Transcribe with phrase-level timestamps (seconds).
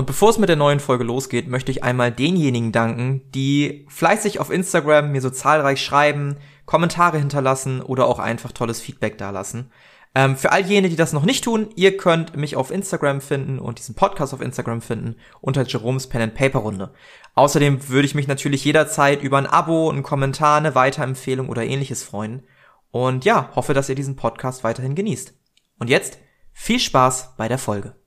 [0.00, 4.40] Und bevor es mit der neuen Folge losgeht, möchte ich einmal denjenigen danken, die fleißig
[4.40, 9.70] auf Instagram mir so zahlreich schreiben, Kommentare hinterlassen oder auch einfach tolles Feedback dalassen.
[10.14, 13.58] Ähm, für all jene, die das noch nicht tun, ihr könnt mich auf Instagram finden
[13.58, 16.94] und diesen Podcast auf Instagram finden unter Jerome's Pen and Paper Runde.
[17.34, 22.02] Außerdem würde ich mich natürlich jederzeit über ein Abo, einen Kommentar, eine Weiterempfehlung oder ähnliches
[22.02, 22.42] freuen.
[22.90, 25.34] Und ja, hoffe, dass ihr diesen Podcast weiterhin genießt.
[25.78, 26.16] Und jetzt
[26.54, 27.99] viel Spaß bei der Folge.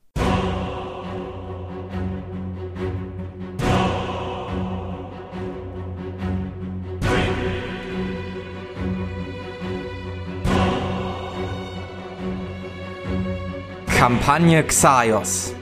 [14.04, 15.54] Kampagne Xaios.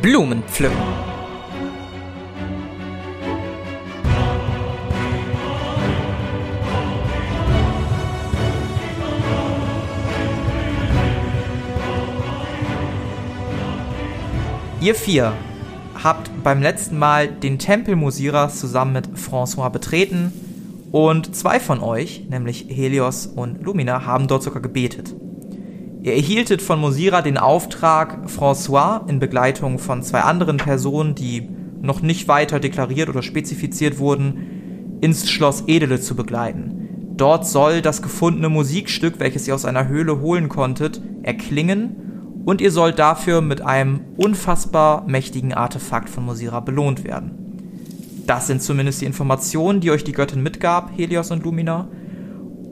[0.00, 0.76] Blumen pflücken.
[14.80, 15.32] Ihr vier
[16.04, 20.32] habt beim letzten Mal den Tempel Musiras zusammen mit François betreten
[20.92, 25.16] und zwei von euch, nämlich Helios und Lumina, haben dort sogar gebetet.
[26.04, 31.48] Ihr erhieltet von Mosira den Auftrag, François in Begleitung von zwei anderen Personen, die
[31.80, 37.14] noch nicht weiter deklariert oder spezifiziert wurden, ins Schloss Edele zu begleiten.
[37.16, 42.70] Dort soll das gefundene Musikstück, welches ihr aus einer Höhle holen konntet, erklingen und ihr
[42.70, 47.30] sollt dafür mit einem unfassbar mächtigen Artefakt von Mosira belohnt werden.
[48.26, 51.88] Das sind zumindest die Informationen, die euch die Göttin mitgab, Helios und Lumina,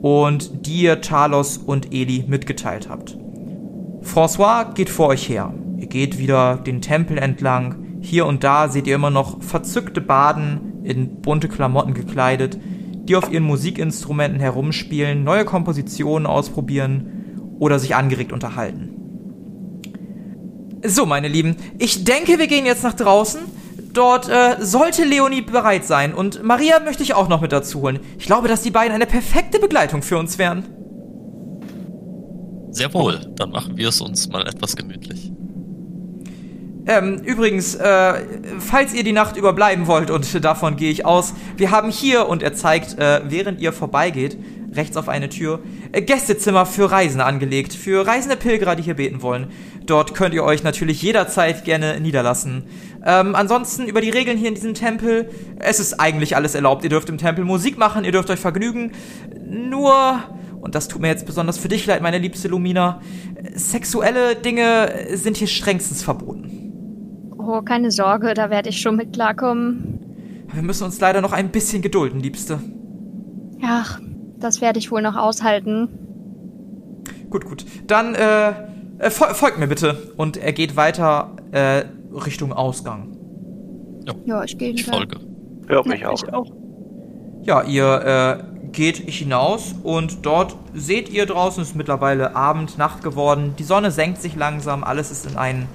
[0.03, 3.17] und die ihr Talos und Eli mitgeteilt habt.
[4.03, 5.53] François geht vor euch her.
[5.77, 7.99] Ihr geht wieder den Tempel entlang.
[8.01, 13.31] Hier und da seht ihr immer noch verzückte Baden in bunte Klamotten gekleidet, die auf
[13.31, 18.89] ihren Musikinstrumenten herumspielen, neue Kompositionen ausprobieren oder sich angeregt unterhalten.
[20.85, 23.41] So, meine Lieben, ich denke, wir gehen jetzt nach draußen.
[23.93, 27.99] Dort äh, sollte Leonie bereit sein und Maria möchte ich auch noch mit dazu holen.
[28.17, 30.65] Ich glaube, dass die beiden eine perfekte Begleitung für uns wären.
[32.73, 35.31] Sehr wohl, dann machen wir es uns mal etwas gemütlich.
[36.85, 38.25] Ähm, übrigens, äh,
[38.59, 42.43] falls ihr die Nacht überbleiben wollt, und davon gehe ich aus, wir haben hier, und
[42.43, 44.37] er zeigt, äh, während ihr vorbeigeht,
[44.73, 45.59] rechts auf eine Tür,
[45.91, 49.47] äh, Gästezimmer für Reisende angelegt, für reisende Pilgerer, die hier beten wollen.
[49.85, 52.63] Dort könnt ihr euch natürlich jederzeit gerne niederlassen.
[53.05, 55.29] Ähm, ansonsten über die Regeln hier in diesem Tempel,
[55.59, 56.83] es ist eigentlich alles erlaubt.
[56.83, 58.93] Ihr dürft im Tempel Musik machen, ihr dürft euch vergnügen.
[59.45, 60.23] Nur
[60.63, 63.01] und das tut mir jetzt besonders für dich leid, meine liebste Lumina,
[63.53, 67.33] sexuelle Dinge sind hier strengstens verboten.
[67.37, 69.99] Oh, keine Sorge, da werde ich schon mit klarkommen.
[70.53, 72.61] Wir müssen uns leider noch ein bisschen gedulden, Liebste.
[73.61, 73.99] Ach,
[74.39, 75.89] das werde ich wohl noch aushalten.
[77.29, 77.65] Gut, gut.
[77.87, 78.49] Dann, äh,
[78.99, 80.13] äh folgt mir bitte.
[80.15, 83.17] Und er geht weiter, äh, Richtung Ausgang.
[84.05, 84.69] Ja, ja ich gehe.
[84.69, 85.19] Ich folge.
[85.69, 86.23] Ja, ich auch.
[86.23, 86.51] Ich auch.
[87.41, 93.03] Ja, ihr, äh, geht hinaus und dort seht ihr draußen, es ist mittlerweile Abend, Nacht
[93.03, 93.55] geworden.
[93.57, 95.69] Die Sonne senkt sich langsam, alles ist in einen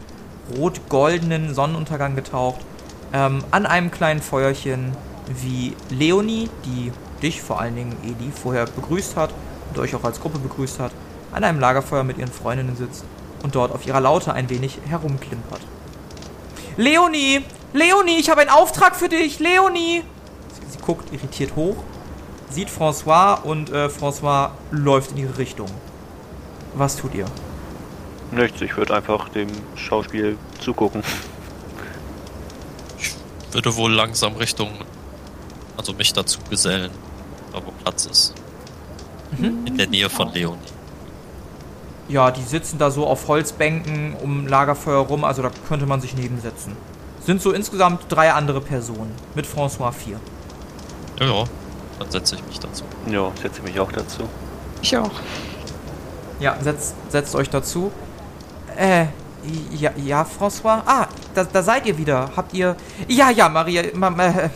[0.56, 2.60] rot-goldenen Sonnenuntergang getaucht.
[3.12, 4.92] Ähm, an einem kleinen Feuerchen,
[5.42, 6.92] wie Leonie, die
[7.22, 9.30] dich vor allen Dingen, Edi, vorher begrüßt hat
[9.70, 10.92] und euch auch als Gruppe begrüßt hat,
[11.32, 13.04] an einem Lagerfeuer mit ihren Freundinnen sitzt
[13.42, 15.60] und dort auf ihrer Laute ein wenig herumklimpert.
[16.76, 17.44] Leonie!
[17.72, 19.38] Leonie, ich habe einen Auftrag für dich!
[19.38, 20.03] Leonie!
[20.53, 21.76] Sie, sie guckt irritiert hoch
[22.50, 25.69] sieht François und äh, François läuft in ihre Richtung.
[26.75, 27.26] Was tut ihr?
[28.31, 31.03] Nichts, ich würde einfach dem Schauspiel zugucken.
[32.98, 33.14] Ich
[33.53, 34.70] würde wohl langsam Richtung,
[35.76, 36.91] also mich dazu gesellen,
[37.53, 38.34] da wo Platz ist.
[39.38, 39.66] Mhm.
[39.66, 40.59] In der Nähe von Leonie.
[42.09, 46.15] Ja, die sitzen da so auf Holzbänken um Lagerfeuer rum, also da könnte man sich
[46.15, 46.76] nebensetzen.
[47.20, 50.19] Sind so insgesamt drei andere Personen, mit François vier.
[51.20, 51.44] Ja, ja.
[51.98, 52.84] Dann setze ich mich dazu.
[53.06, 54.28] Ja, setze mich auch dazu.
[54.82, 55.10] Ich auch.
[56.41, 57.91] Ja, setzt, setzt euch dazu.
[58.76, 59.06] Äh,
[59.76, 60.82] ja, ja, François?
[60.86, 62.31] Ah, da, da seid ihr wieder.
[62.36, 62.77] Habt ihr.
[63.09, 63.83] Ja, ja, Maria.
[63.95, 64.50] Ma, äh,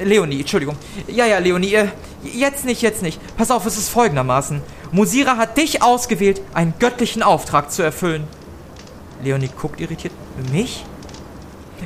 [0.00, 0.76] Leonie, Entschuldigung.
[1.06, 1.88] Ja, ja, Leonie, äh,
[2.22, 3.20] jetzt nicht, jetzt nicht.
[3.36, 4.62] Pass auf, es ist folgendermaßen.
[4.92, 8.26] Musira hat dich ausgewählt, einen göttlichen Auftrag zu erfüllen.
[9.22, 10.14] Leonie guckt irritiert.
[10.50, 10.84] Mich?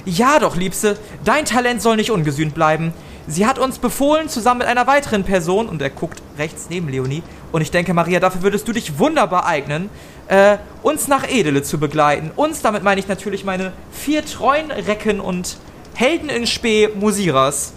[0.04, 0.98] Ja doch, Liebste.
[1.24, 2.92] Dein Talent soll nicht ungesühnt bleiben.
[3.26, 7.22] Sie hat uns befohlen, zusammen mit einer weiteren Person, und er guckt rechts neben Leonie,
[7.52, 9.88] und ich denke, Maria, dafür würdest du dich wunderbar eignen,
[10.28, 12.30] äh, uns nach Edele zu begleiten.
[12.36, 15.56] Uns, damit meine ich natürlich meine vier treuen Recken und
[15.94, 17.72] Helden in Spee Musiras.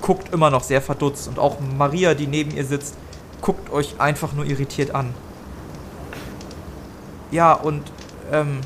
[0.00, 2.96] Guckt immer noch sehr verdutzt, und auch Maria, die neben ihr sitzt,
[3.42, 5.14] guckt euch einfach nur irritiert an.
[7.30, 7.82] Ja, und,
[8.30, 8.60] ähm,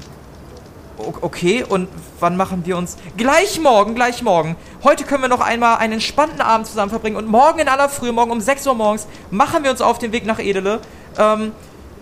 [0.98, 1.88] Okay, und
[2.20, 2.96] wann machen wir uns?
[3.16, 4.56] Gleich morgen, gleich morgen.
[4.82, 8.12] Heute können wir noch einmal einen entspannten Abend zusammen verbringen und morgen in aller Früh,
[8.12, 10.80] morgen um 6 Uhr morgens, machen wir uns auf den Weg nach Edele.
[11.18, 11.52] Ähm,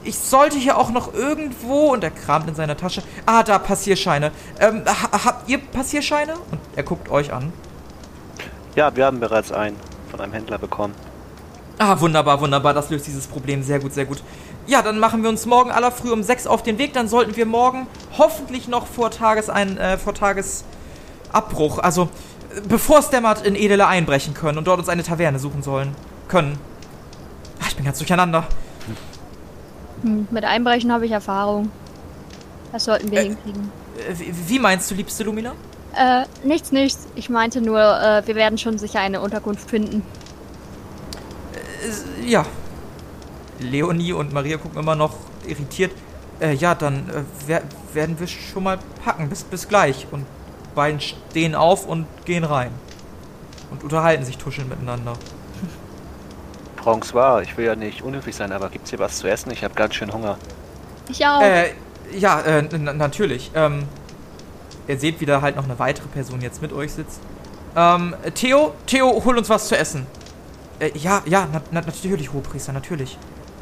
[0.05, 3.03] ich sollte hier auch noch irgendwo, und er kramt in seiner Tasche.
[3.27, 4.33] Ah, da, Passierscheine.
[4.61, 6.35] Ähm, ha habt ihr Passierscheine?
[6.51, 7.53] Und er guckt euch an.
[8.77, 9.77] Ja, wir haben bereits einen
[10.11, 10.95] von einem Händler bekommen.
[11.79, 12.75] Ah, wunderbar, wunderbar.
[12.75, 13.63] Das löst dieses Problem.
[13.63, 14.23] Sehr gut, sehr gut.
[14.67, 16.95] Ja, dann machen wir uns morgen aller früh um sechs auf den Weg.
[16.95, 22.09] Dann sollten wir morgen hoffentlich noch vor Tagesein, äh, vor Tagesabbruch, also
[22.57, 25.95] äh, bevor es dämmert, in Edele einbrechen können und dort uns eine Taverne suchen sollen.
[26.29, 26.59] Können.
[27.63, 28.45] Ach, ich bin ganz durcheinander.
[30.03, 31.71] Hm, mit Einbrechen habe ich Erfahrung.
[32.73, 33.25] Das sollten wir Äh.
[33.25, 33.71] hinkriegen.
[33.99, 34.15] Äh,
[34.49, 35.53] wie, meinst du, liebste Lumina?
[35.95, 37.07] Äh, nichts, nichts.
[37.15, 40.03] Ich meinte nur, äh, wir werden schon sicher eine Unterkunft finden.
[41.53, 42.45] Äh, ja.
[43.61, 45.15] Leonie und Maria gucken immer noch
[45.47, 45.93] irritiert.
[46.41, 47.63] Äh, ja, dann äh, wer
[47.93, 49.29] werden wir schon mal packen.
[49.29, 50.07] Bis, bis gleich.
[50.11, 50.27] Und
[50.75, 52.71] beiden stehen auf und gehen rein.
[53.71, 55.15] Und unterhalten sich tuscheln miteinander.
[56.83, 59.51] François, ich will ja nicht unhöflich sein, aber gibt's hier was zu essen?
[59.51, 60.37] Ich habe ganz schön Hunger.
[61.09, 61.41] Ich auch.
[61.41, 61.71] Äh,
[62.13, 63.51] ja, äh, n- natürlich.
[63.55, 63.85] Ähm,
[64.87, 67.21] ihr seht, wie da halt noch eine weitere Person jetzt mit euch sitzt.
[67.75, 70.07] Ähm, Theo, Theo, hol uns was zu essen.
[70.79, 73.17] Äh, ja, ja, na, na, natürlich, Hohepriester, natürlich.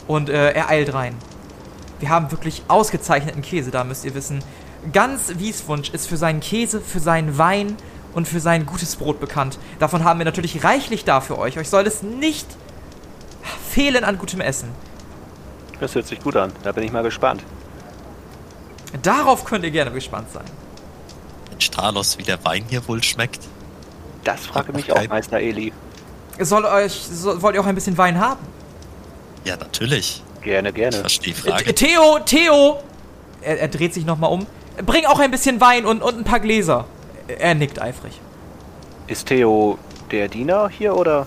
[0.07, 1.15] Und äh, er eilt rein.
[2.01, 4.43] Wir haben wirklich ausgezeichneten Käse da, müsst ihr wissen.
[4.93, 7.77] Ganz Wieswunsch ist für seinen Käse, für seinen Wein
[8.15, 9.59] und für sein gutes Brot bekannt.
[9.79, 11.59] Davon haben wir natürlich reichlich da für euch.
[11.59, 12.47] Euch soll es nicht
[13.71, 14.69] fehlen an gutem Essen.
[15.81, 16.53] Das hört sich gut an.
[16.63, 17.43] Da bin ich mal gespannt.
[19.03, 20.45] Darauf könnt ihr gerne gespannt sein.
[21.51, 23.41] Mensch, Talos, wie der Wein hier wohl schmeckt.
[24.25, 25.73] Das frage mich auch, Meister Eli.
[26.39, 28.41] Soll euch, so, wollt ihr auch ein bisschen Wein haben?
[29.45, 30.23] Ja, natürlich.
[30.43, 30.97] Gerne, Ich gerne.
[30.97, 31.75] verstehe die Äh, Frage.
[31.75, 32.79] Theo, Theo!
[33.43, 34.47] Er, er dreht sich nochmal um.
[34.85, 36.87] Bring auch ein bisschen Wein und, und ein paar Gläser.
[37.29, 38.21] Er nickt eifrig.
[39.07, 39.79] Ist Theo
[40.11, 41.27] der Diener hier oder?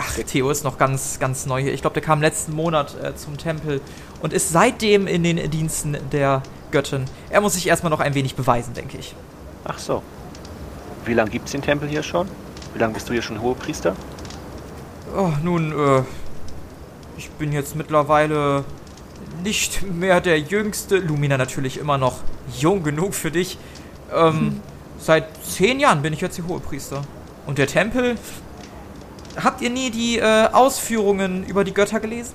[0.00, 1.72] Ach, Theo ist noch ganz, ganz neu hier.
[1.74, 3.80] Ich glaube, der kam letzten Monat äh, zum Tempel
[4.22, 7.04] und ist seitdem in den Diensten der Göttin.
[7.30, 9.14] Er muss sich erstmal noch ein wenig beweisen, denke ich.
[9.64, 10.02] Ach so.
[11.04, 12.28] Wie lange gibt's den Tempel hier schon?
[12.74, 13.96] Wie lange bist du hier schon Hohepriester?
[15.16, 16.02] Oh, nun, äh,
[17.18, 18.64] ich bin jetzt mittlerweile
[19.42, 20.98] nicht mehr der Jüngste.
[20.98, 22.18] Lumina natürlich immer noch
[22.56, 23.58] jung genug für dich.
[24.14, 24.60] Ähm,
[24.98, 27.02] seit zehn Jahren bin ich jetzt hier Hohepriester.
[27.46, 28.16] Und der Tempel?
[29.42, 32.34] Habt ihr nie die äh, Ausführungen über die Götter gelesen?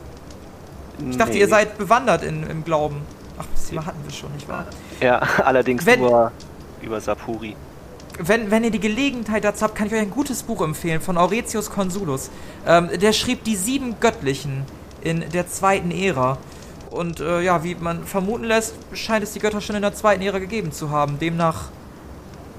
[1.10, 3.02] Ich dachte, ihr seid bewandert in, im Glauben.
[3.38, 4.66] Ach, das Thema hatten wir schon, nicht wahr?
[5.02, 6.32] Ja, allerdings Wenn- nur
[6.82, 7.56] über Sapuri.
[8.20, 11.18] Wenn, wenn ihr die Gelegenheit dazu habt, kann ich euch ein gutes Buch empfehlen von
[11.18, 12.30] Auretius Consulus.
[12.68, 14.66] Ähm, der schrieb die sieben Göttlichen
[15.02, 16.38] in der zweiten Ära.
[16.92, 20.22] Und äh, ja, wie man vermuten lässt, scheint es die Götter schon in der zweiten
[20.22, 21.18] Ära gegeben zu haben.
[21.18, 21.70] Demnach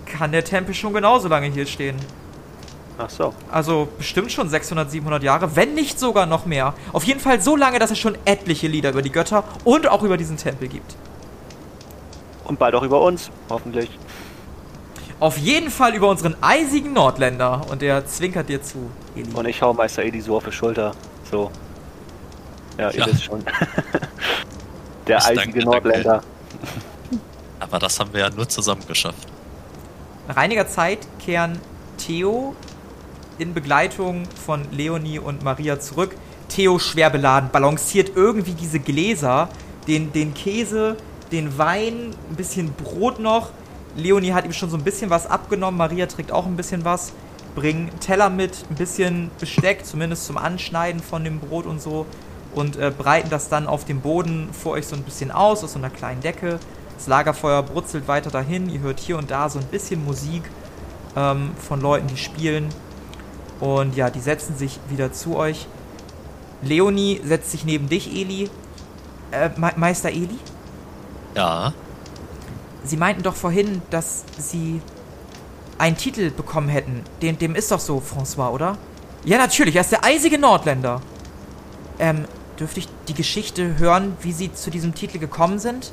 [0.07, 1.97] kann der Tempel schon genauso lange hier stehen.
[2.99, 3.33] Ach so.
[3.51, 6.75] Also bestimmt schon 600, 700 Jahre, wenn nicht sogar noch mehr.
[6.93, 10.03] Auf jeden Fall so lange, dass es schon etliche Lieder über die Götter und auch
[10.03, 10.97] über diesen Tempel gibt.
[12.45, 13.89] Und bald auch über uns, hoffentlich.
[15.25, 17.63] Auf jeden Fall über unseren eisigen Nordländer.
[17.71, 19.33] Und er zwinkert dir zu, Eli.
[19.33, 20.93] Und ich hau Meister Eli so auf die Schulter.
[21.31, 21.51] So.
[22.77, 23.07] Ja, ihr Ja.
[23.07, 23.43] wisst schon.
[25.07, 25.65] Der Ich eisige danke, danke.
[25.65, 26.23] Nordländer.
[27.59, 29.27] Aber das haben wir ja nur zusammen geschafft.
[30.29, 31.59] Nach einiger Zeit kehren
[31.97, 32.55] Theo
[33.39, 36.15] in Begleitung von Leonie und Maria zurück.
[36.51, 39.49] Theo schwer beladen, balanciert irgendwie diese Gläser,
[39.89, 40.99] den, den Käse,
[41.33, 43.53] den Wein, ein bisschen Brot noch.
[43.97, 47.13] Leonie hat ihm schon so ein bisschen was abgenommen, Maria trägt auch ein bisschen was.
[47.55, 52.07] Bringen Teller mit, ein bisschen Besteck, zumindest zum Anschneiden von dem Brot und so.
[52.55, 55.73] Und äh, breiten das dann auf dem Boden vor euch so ein bisschen aus, aus
[55.73, 56.59] so einer kleinen Decke.
[56.97, 58.69] Das Lagerfeuer brutzelt weiter dahin.
[58.69, 60.43] Ihr hört hier und da so ein bisschen Musik
[61.17, 62.69] ähm, von Leuten, die spielen.
[63.61, 65.67] Und ja, die setzen sich wieder zu euch.
[66.63, 68.51] Leonie setzt sich neben dich, Eli.
[69.31, 70.39] Äh, Me Meister Eli?
[71.35, 71.73] Ja,
[72.85, 74.81] Sie meinten doch vorhin, dass Sie
[75.79, 77.03] einen Titel bekommen hätten.
[77.23, 78.79] Dem, dem ist doch so, François, oder?
[79.25, 81.01] Ja, natürlich, er ist der eisige Nordländer.
[81.99, 82.27] Ähm,
[82.61, 85.93] dürfte ich die Geschichte hören, wie Sie zu diesem Titel gekommen sind?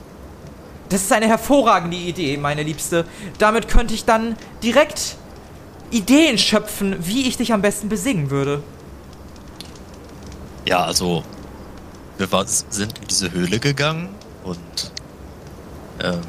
[0.89, 3.05] Das ist eine hervorragende Idee, meine Liebste.
[3.38, 5.15] Damit könnte ich dann direkt
[5.89, 8.62] Ideen schöpfen, wie ich dich am besten besingen würde.
[10.65, 11.24] ja, also
[12.17, 12.27] wir
[12.69, 14.10] sind in diese Höhle gegangen
[14.43, 14.91] und
[16.03, 16.21] ähm,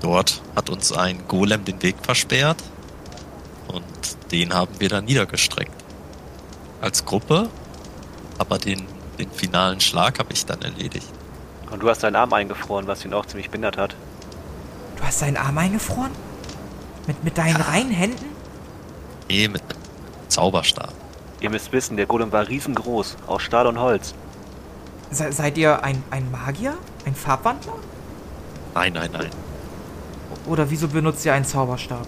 [0.00, 2.62] dort hat uns ein Golem den Weg versperrt
[3.68, 3.84] und
[4.32, 5.72] den haben wir dann niedergestreckt.
[6.80, 7.48] Als Gruppe,
[8.38, 8.86] aber den,
[9.18, 11.08] den finalen Schlag habe ich dann erledigt.
[11.70, 13.94] Und du hast deinen Arm eingefroren, was ihn auch ziemlich behindert hat.
[14.96, 16.10] Du hast deinen Arm eingefroren?
[17.06, 18.26] Mit, mit deinen reinen Händen?
[19.28, 19.80] Nee, mit einem
[20.28, 20.92] Zauberstab.
[21.40, 24.14] Ihr müsst wissen, der Golem war riesengroß, aus Stahl und Holz.
[25.10, 26.74] Se seid ihr ein, ein Magier?
[27.04, 27.74] Ein Farbwandler?
[28.74, 29.30] Nein, nein, nein.
[30.46, 32.06] Oder wieso benutzt ihr einen Zauberstab?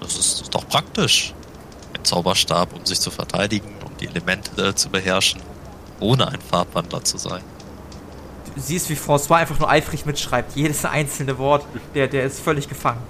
[0.00, 1.34] Das ist doch praktisch.
[1.96, 5.40] Ein Zauberstab, um sich zu verteidigen, um die Elemente zu beherrschen,
[6.00, 7.42] ohne ein Farbwandler zu sein.
[8.54, 10.56] Du siehst, wie François einfach nur eifrig mitschreibt.
[10.56, 13.02] Jedes einzelne Wort, der, der ist völlig gefangen.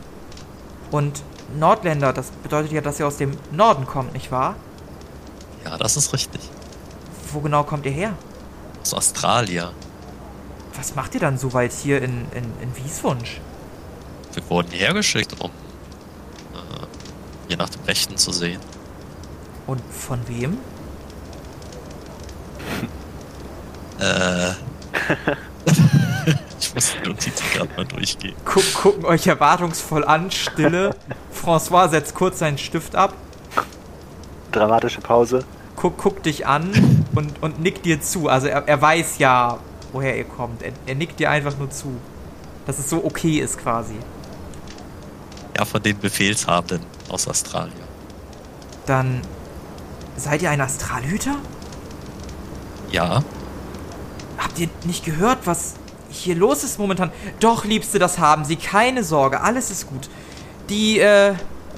[0.90, 1.22] Und
[1.56, 4.56] Nordländer, das bedeutet ja, dass ihr aus dem Norden kommt, nicht wahr?
[5.64, 6.40] Ja, das ist richtig.
[7.32, 8.14] Wo genau kommt ihr her?
[8.82, 9.72] Aus Australia.
[10.74, 13.40] Was macht ihr dann so weit hier in, in, in Wieswunsch?
[14.38, 16.86] Wir wurden hergeschickt, um äh,
[17.48, 18.60] hier nach dem Rechten zu sehen.
[19.66, 20.58] Und von wem?
[24.00, 24.50] Äh.
[26.60, 28.36] ich muss die Notizen gerade mal durchgehen.
[28.44, 30.94] Guck, gucken euch erwartungsvoll an, Stille.
[31.34, 33.14] François setzt kurz seinen Stift ab,
[34.52, 35.44] Dramatische Pause.
[35.74, 36.70] guck, guckt dich an
[37.16, 38.28] und, und nickt dir zu.
[38.28, 39.58] Also er, er weiß ja,
[39.92, 40.62] woher ihr kommt.
[40.62, 41.96] Er, er nickt dir einfach nur zu.
[42.66, 43.96] Dass es so okay ist quasi.
[45.58, 47.74] Ja, von den Befehlshabenden aus Australien.
[48.86, 49.20] Dann
[50.16, 51.36] seid ihr ein Astralhüter?
[52.90, 53.22] Ja,
[54.38, 55.74] Habt ihr nicht gehört, was
[56.10, 57.10] hier los ist momentan?
[57.40, 58.54] Doch, Liebste, das haben sie.
[58.56, 60.08] Keine Sorge, alles ist gut.
[60.68, 61.34] Die, äh,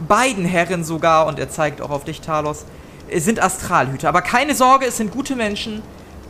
[0.06, 2.64] beiden Herren sogar, und er zeigt auch auf dich, Talos,
[3.12, 4.08] sind Astralhüter.
[4.08, 5.82] Aber keine Sorge, es sind gute Menschen.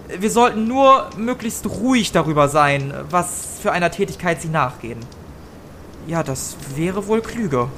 [0.08, 4.98] Wir sollten nur möglichst ruhig darüber sein, was für einer Tätigkeit sie nachgehen.
[6.06, 7.68] Ja, das wäre wohl klüger.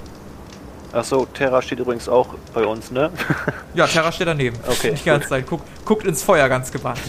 [0.92, 3.10] Achso, Terra steht übrigens auch bei uns, ne?
[3.74, 4.58] Ja, Terra steht daneben.
[4.66, 5.28] Okay, Die ganze gut.
[5.50, 5.64] Zeit.
[5.86, 7.00] Guckt, ins Feuer ganz gebannt.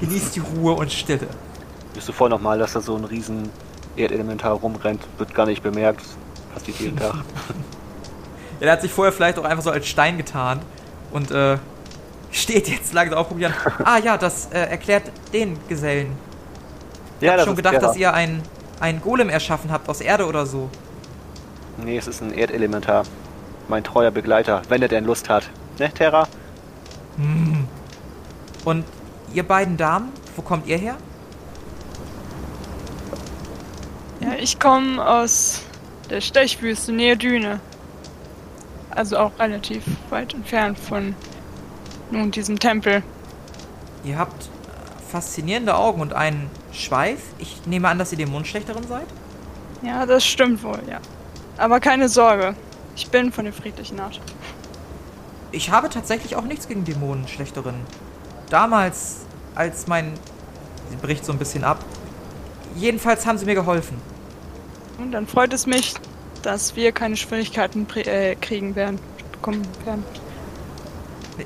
[0.00, 1.28] Genießt die Ruhe und Stille.
[1.94, 3.48] Wisst du vorher nochmal, dass da so ein riesen
[3.96, 5.02] Erdelementar rumrennt?
[5.18, 6.02] Wird gar nicht bemerkt.
[6.52, 7.14] Passiert jeden Tag.
[7.14, 7.22] Ja,
[8.60, 10.58] der hat sich vorher vielleicht auch einfach so als Stein getan
[11.12, 11.58] und äh,
[12.32, 13.54] steht jetzt langsam auf, guckt an.
[13.84, 16.10] Ah ja, das äh, erklärt den Gesellen.
[17.20, 17.86] Ich Ja, hab das schon ist gedacht, Terra.
[17.86, 18.42] dass ihr ein,
[18.80, 20.68] ein Golem erschaffen habt aus Erde oder so.
[21.76, 23.04] Nee, es ist ein Erdelementar.
[23.68, 25.50] Mein treuer Begleiter, wenn er denn Lust hat.
[25.78, 26.28] Ne, Terra?
[28.64, 28.84] Und
[29.32, 30.96] ihr beiden Damen, wo kommt ihr her?
[34.20, 35.62] Ja, ich komme aus
[36.10, 37.60] der Stechwüste nähe Düne.
[38.90, 41.14] Also auch relativ weit entfernt von
[42.10, 43.02] nun diesem Tempel.
[44.04, 47.20] Ihr habt äh, faszinierende Augen und einen Schweif.
[47.38, 49.06] Ich nehme an, dass ihr Dämonenschlechterin seid.
[49.82, 51.00] Ja, das stimmt wohl, ja.
[51.56, 52.54] Aber keine Sorge.
[52.96, 54.20] Ich bin von der friedlichen Art.
[55.52, 57.80] Ich habe tatsächlich auch nichts gegen Dämonenschlechterinnen.
[58.50, 59.18] Damals,
[59.54, 60.12] als mein...
[60.90, 61.84] Sie bricht so ein bisschen ab.
[62.76, 64.00] Jedenfalls haben sie mir geholfen.
[64.98, 65.94] Und dann freut es mich,
[66.42, 68.98] dass wir keine Schwierigkeiten äh, kriegen werden,
[69.32, 70.04] bekommen werden.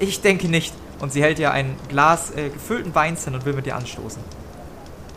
[0.00, 0.74] Ich denke nicht.
[1.00, 4.22] Und sie hält dir ein Glas äh, gefüllten Weins hin und will mit dir anstoßen.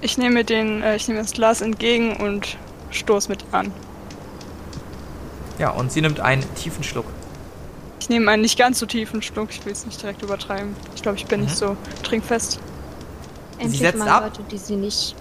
[0.01, 2.58] Ich nehme den, äh, ich nehme das Glas entgegen und
[2.89, 3.72] stoß mit an.
[5.60, 7.05] Ja, und sie nimmt einen tiefen Schluck.
[8.00, 10.75] Ich nehme einen nicht ganz so tiefen Schluck, ich will es nicht direkt übertreiben.
[10.96, 12.60] Ich glaube, ich bin nicht so trinkfest.
[13.60, 14.24] Endlich setzt mal ab.
[14.24, 15.15] Leute, die sie nicht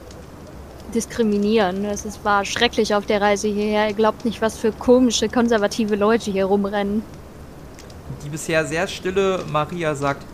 [0.95, 1.85] diskriminieren.
[1.85, 3.89] Es ist, war schrecklich auf der Reise hierher.
[3.89, 7.03] Ihr glaubt nicht, was für komische, konservative Leute hier rumrennen.
[8.25, 10.25] Die bisher sehr stille Maria sagt,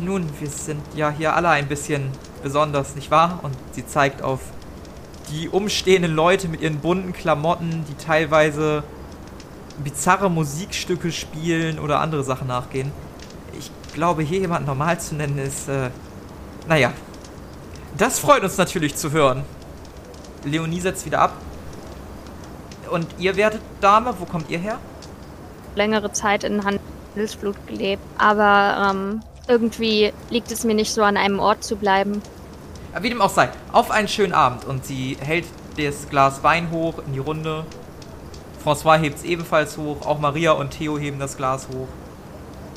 [0.00, 2.10] nun, wir sind ja hier alle ein bisschen
[2.42, 3.40] besonders, nicht wahr?
[3.42, 4.40] Und sie zeigt auf
[5.30, 8.82] die umstehenden Leute mit ihren bunten Klamotten, die teilweise
[9.82, 12.92] bizarre Musikstücke spielen oder andere Sachen nachgehen.
[13.58, 15.90] Ich glaube, hier jemanden normal zu nennen ist, äh,
[16.68, 16.92] naja.
[17.96, 19.44] Das freut uns natürlich zu hören.
[20.44, 21.32] Leonie setzt wieder ab.
[22.90, 24.78] Und ihr werdet Dame, wo kommt ihr her?
[25.74, 28.02] Längere Zeit in Handelsflut gelebt.
[28.18, 32.22] Aber ähm, irgendwie liegt es mir nicht so an einem Ort zu bleiben.
[33.00, 34.64] Wie dem auch sei, auf einen schönen Abend.
[34.64, 35.46] Und sie hält
[35.76, 37.64] das Glas Wein hoch in die Runde.
[38.64, 40.06] François hebt es ebenfalls hoch.
[40.06, 41.88] Auch Maria und Theo heben das Glas hoch.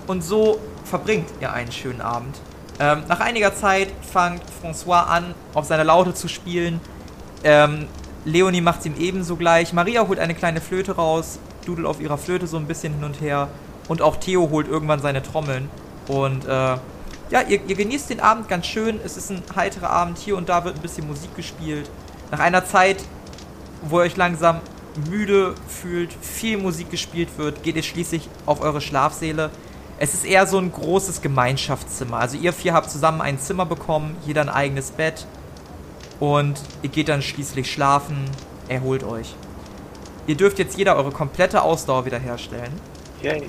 [0.07, 2.39] Und so verbringt ihr einen schönen Abend.
[2.79, 6.81] Ähm, nach einiger Zeit fängt François an, auf seine Laute zu spielen.
[7.43, 7.87] Ähm,
[8.25, 9.71] Leonie macht es ihm ebenso gleich.
[9.73, 13.21] Maria holt eine kleine Flöte raus, dudelt auf ihrer Flöte so ein bisschen hin und
[13.21, 13.49] her.
[13.87, 15.69] Und auch Theo holt irgendwann seine Trommeln.
[16.07, 16.77] Und äh,
[17.29, 18.99] ja, ihr, ihr genießt den Abend ganz schön.
[19.03, 20.17] Es ist ein heiterer Abend.
[20.17, 21.89] Hier und da wird ein bisschen Musik gespielt.
[22.31, 23.03] Nach einer Zeit,
[23.81, 24.59] wo ihr euch langsam
[25.09, 29.49] müde fühlt, viel Musik gespielt wird, geht ihr schließlich auf eure Schlafsäle.
[29.97, 32.17] Es ist eher so ein großes Gemeinschaftszimmer.
[32.17, 35.25] Also ihr vier habt zusammen ein Zimmer bekommen, jeder ein eigenes Bett.
[36.19, 38.29] Und ihr geht dann schließlich schlafen.
[38.67, 39.35] erholt euch.
[40.27, 42.73] Ihr dürft jetzt jeder eure komplette Ausdauer wiederherstellen.
[43.21, 43.43] Yay.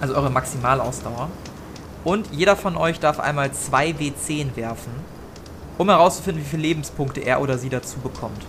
[0.00, 1.28] Also eure Maximalausdauer.
[2.08, 4.92] Und jeder von euch darf einmal 2 W10 werfen,
[5.76, 8.46] um herauszufinden, wie viele Lebenspunkte er oder sie dazu bekommt.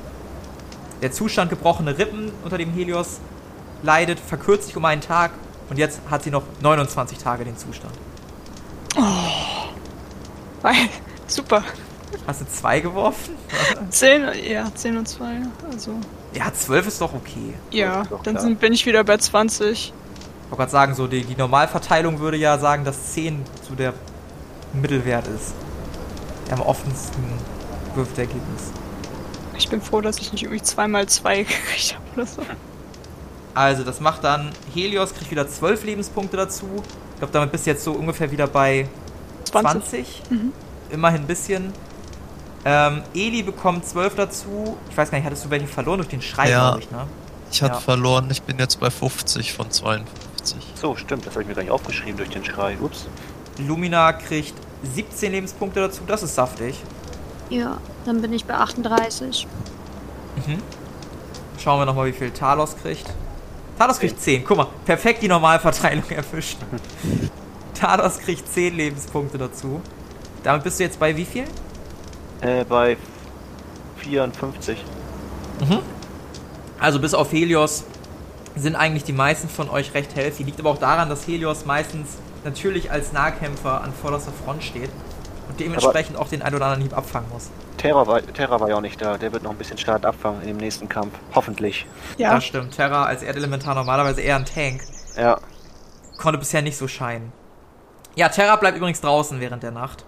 [1.01, 3.19] Der Zustand gebrochene Rippen unter dem Helios
[3.83, 5.31] leidet, verkürzt sich um einen Tag
[5.69, 7.93] und jetzt hat sie noch 29 Tage den Zustand.
[10.61, 10.75] Weil,
[11.27, 11.61] super.
[12.27, 13.35] Hast du zwei geworfen?
[13.89, 15.25] 10, ja, 10 und 2.
[15.69, 15.95] Also,
[16.33, 17.55] Ja, 12 ist doch okay.
[17.71, 19.91] ja, dann sind, bin ich wieder bei 20.
[20.49, 23.93] Ich wollte gerade sagen, so die, die Normalverteilung würde ja sagen, dass 10 so der
[24.73, 25.53] Mittelwert ist.
[26.47, 27.23] Der am offensten
[27.93, 28.71] wirft Ergebnis.
[29.55, 32.41] Ich bin froh, dass ich nicht irgendwie zweimal zwei gekriegt habe oder so.
[33.53, 36.67] Also, das macht dann, Helios kriegt wieder 12 Lebenspunkte dazu.
[37.13, 38.87] Ich glaube, damit bist du jetzt so ungefähr wieder bei
[39.45, 39.83] 20.
[39.83, 40.21] 20.
[40.31, 40.53] Mhm.
[40.89, 41.73] Immerhin ein bisschen.
[42.65, 44.77] Ähm, Eli bekommt 12 dazu.
[44.89, 46.69] Ich weiß gar nicht, hattest du welche verloren durch den Schrei, Ja.
[46.71, 47.05] glaube ich, ne?
[47.51, 47.79] Ich hatte Ja.
[47.79, 50.28] verloren, ich bin jetzt bei 50 von 52.
[50.75, 52.77] So, stimmt, das habe ich mir gar nicht aufgeschrieben durch den Schrei.
[52.81, 53.07] Ups.
[53.59, 54.53] Lumina kriegt
[54.95, 56.01] 17 Lebenspunkte dazu.
[56.07, 56.75] Das ist saftig.
[57.49, 59.47] Ja, dann bin ich bei 38.
[60.35, 60.57] Mhm.
[61.57, 63.05] Schauen wir nochmal, wie viel Talos kriegt.
[63.77, 64.45] Talos kriegt 10.
[64.45, 66.57] Guck mal, perfekt die Normalverteilung erwischt.
[67.73, 69.81] Talos kriegt 10 Lebenspunkte dazu.
[70.43, 71.45] Damit bist du jetzt bei wie viel?
[72.41, 72.97] Äh, bei
[73.97, 74.83] 54.
[76.79, 77.83] Also bis auf Helios
[78.59, 80.43] sind eigentlich die meisten von euch recht healthy.
[80.43, 84.89] Liegt aber auch daran, dass Helios meistens natürlich als Nahkämpfer an vorderster Front steht
[85.47, 87.49] und dementsprechend auch den ein oder anderen Hieb abfangen muss.
[87.77, 89.17] Terra war, Terra war ja auch nicht da.
[89.17, 91.13] Der wird noch ein bisschen Schaden abfangen in dem nächsten Kampf.
[91.33, 91.85] Hoffentlich.
[92.17, 92.75] Ja, Das stimmt.
[92.75, 94.83] Terra als Erdelementar normalerweise eher ein Tank.
[95.15, 95.39] Ja.
[96.17, 97.31] Konnte bisher nicht so scheinen.
[98.15, 100.03] Ja, Terra bleibt übrigens draußen während der Nacht.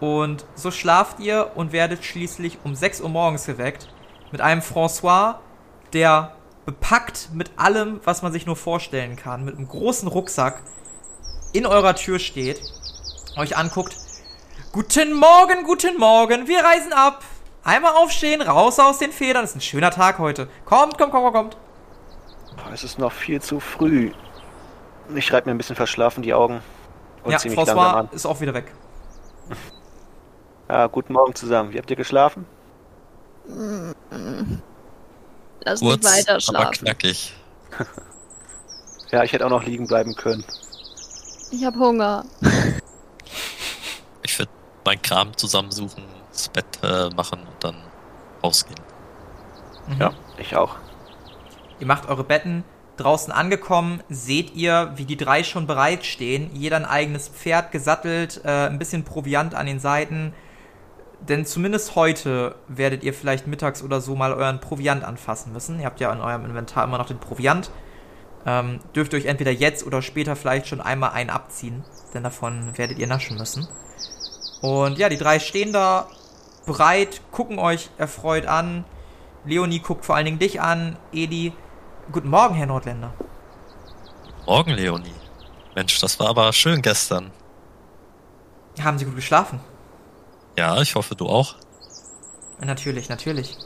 [0.00, 3.88] Und so schlaft ihr und werdet schließlich um 6 Uhr morgens geweckt
[4.32, 5.36] mit einem François,
[5.92, 6.32] der
[6.64, 10.62] bepackt mit allem, was man sich nur vorstellen kann, mit einem großen Rucksack
[11.52, 12.60] in eurer Tür steht,
[13.36, 13.96] euch anguckt.
[14.72, 17.22] Guten Morgen, guten Morgen, wir reisen ab.
[17.64, 19.44] Einmal aufstehen, raus aus den Federn.
[19.44, 20.48] ist ein schöner Tag heute.
[20.64, 21.56] Kommt, kommt, kommt, kommt,
[22.72, 24.12] Es ist noch viel zu früh.
[25.14, 26.60] Ich schreibe mir ein bisschen verschlafen die Augen.
[27.22, 28.06] Und ja, zieh mich langsam an.
[28.08, 28.72] François ist auch wieder weg.
[30.68, 31.72] Ja, guten Morgen zusammen.
[31.72, 32.46] Wie habt ihr geschlafen?
[35.64, 36.84] Lass mich Kurz, weiter aber schlafen.
[36.84, 37.32] knackig.
[39.10, 40.44] Ja, ich hätte auch noch liegen bleiben können.
[41.50, 42.24] Ich hab Hunger.
[44.24, 44.52] Ich würde
[44.84, 47.74] meinen Kram zusammensuchen, das Bett äh, machen und dann
[48.42, 48.78] rausgehen.
[49.88, 50.00] Mhm.
[50.00, 50.76] Ja, ich auch.
[51.80, 52.62] Ihr macht eure Betten.
[52.98, 56.50] Draußen angekommen, seht ihr, wie die drei schon bereitstehen.
[56.54, 60.34] Jeder ein eigenes Pferd gesattelt, äh, ein bisschen Proviant an den Seiten.
[61.28, 65.78] Denn zumindest heute werdet ihr vielleicht mittags oder so mal euren Proviant anfassen müssen.
[65.78, 67.70] Ihr habt ja in eurem Inventar immer noch den Proviant.
[68.44, 72.76] Ähm, dürft ihr euch entweder jetzt oder später vielleicht schon einmal einen abziehen, denn davon
[72.76, 73.68] werdet ihr naschen müssen.
[74.62, 76.08] Und ja, die drei stehen da
[76.66, 78.84] bereit, gucken euch erfreut an.
[79.44, 80.96] Leonie guckt vor allen Dingen dich an.
[81.12, 81.52] Edi,
[82.10, 83.12] guten Morgen, Herr Nordländer.
[84.46, 85.14] Morgen, Leonie.
[85.76, 87.30] Mensch, das war aber schön gestern.
[88.80, 89.60] Haben Sie gut geschlafen?
[90.56, 91.56] Ja, ich hoffe, du auch.
[92.60, 93.56] Natürlich, natürlich.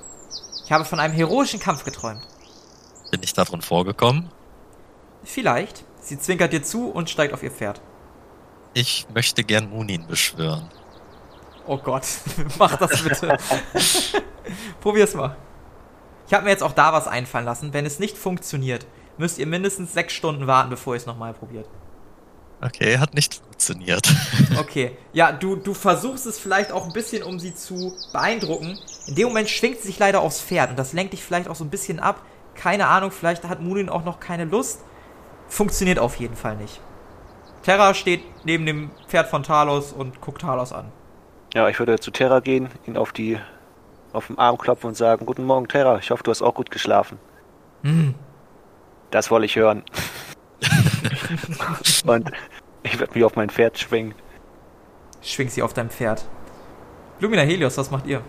[0.65, 2.27] Ich habe von einem heroischen Kampf geträumt.
[3.11, 4.31] Bin ich da drin vorgekommen?
[5.25, 5.85] Vielleicht.
[6.01, 7.81] Sie zwinkert dir zu und steigt auf ihr Pferd.
[8.75, 10.69] Ich möchte gern Munin beschwören.
[11.67, 12.05] Oh Gott,
[12.59, 13.37] mach das bitte.
[14.81, 15.37] Probier's mal.
[16.29, 17.73] Ich habe mir jetzt auch da was einfallen lassen.
[17.73, 18.87] Wenn es nicht funktioniert,
[19.19, 21.69] müsst ihr mindestens sechs Stunden warten, bevor ihr es nochmal probiert.
[22.61, 24.07] Okay, hat nicht funktioniert.
[24.59, 24.97] Okay.
[25.13, 28.79] Ja, du, du versuchst es vielleicht auch ein bisschen, um sie zu beeindrucken.
[29.07, 31.55] In dem Moment schwingt sie sich leider aufs Pferd und das lenkt dich vielleicht auch
[31.55, 32.23] so ein bisschen ab.
[32.55, 34.81] Keine Ahnung, vielleicht hat Munin auch noch keine Lust.
[35.49, 36.81] Funktioniert auf jeden Fall nicht.
[37.63, 40.91] Terra steht neben dem Pferd von Talos und guckt Talos an.
[41.53, 43.39] Ja, ich würde zu Terra gehen, ihn auf die
[44.13, 46.71] auf den Arm klopfen und sagen, guten Morgen Terra, ich hoffe, du hast auch gut
[46.71, 47.19] geschlafen.
[47.83, 48.15] Hm.
[49.11, 49.83] Das wollte ich hören.
[52.07, 52.31] und
[52.83, 54.15] ich werde mich auf mein Pferd schwingen.
[55.23, 56.25] Schwingt sie auf deinem Pferd.
[57.21, 58.23] Lumina Helios, was macht ihr?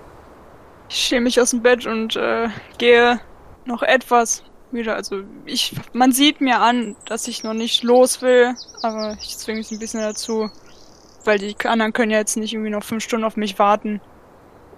[0.90, 3.20] ich schäme mich aus dem Bett und äh, gehe
[3.66, 4.96] noch etwas wieder.
[4.96, 9.60] Also ich, man sieht mir an, dass ich noch nicht los will, aber ich zwinge
[9.60, 10.50] mich ein bisschen dazu,
[11.26, 14.02] weil die anderen können ja jetzt nicht irgendwie noch fünf Stunden auf mich warten.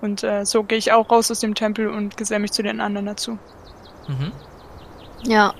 [0.01, 2.79] Und äh, so gehe ich auch raus aus dem Tempel und geselle mich zu den
[2.79, 3.38] anderen dazu.
[4.08, 4.32] Mhm.
[5.23, 5.53] Ja.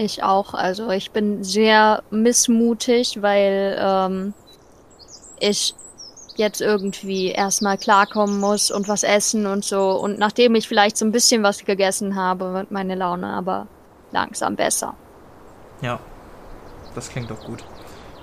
[0.00, 0.54] Ich auch.
[0.54, 4.32] Also ich bin sehr missmutig, weil ähm,
[5.40, 5.74] ich
[6.36, 9.90] jetzt irgendwie erstmal klarkommen muss und was essen und so.
[9.90, 13.66] Und nachdem ich vielleicht so ein bisschen was gegessen habe, wird meine Laune aber
[14.12, 14.94] langsam besser.
[15.82, 15.98] Ja,
[16.94, 17.64] das klingt doch gut.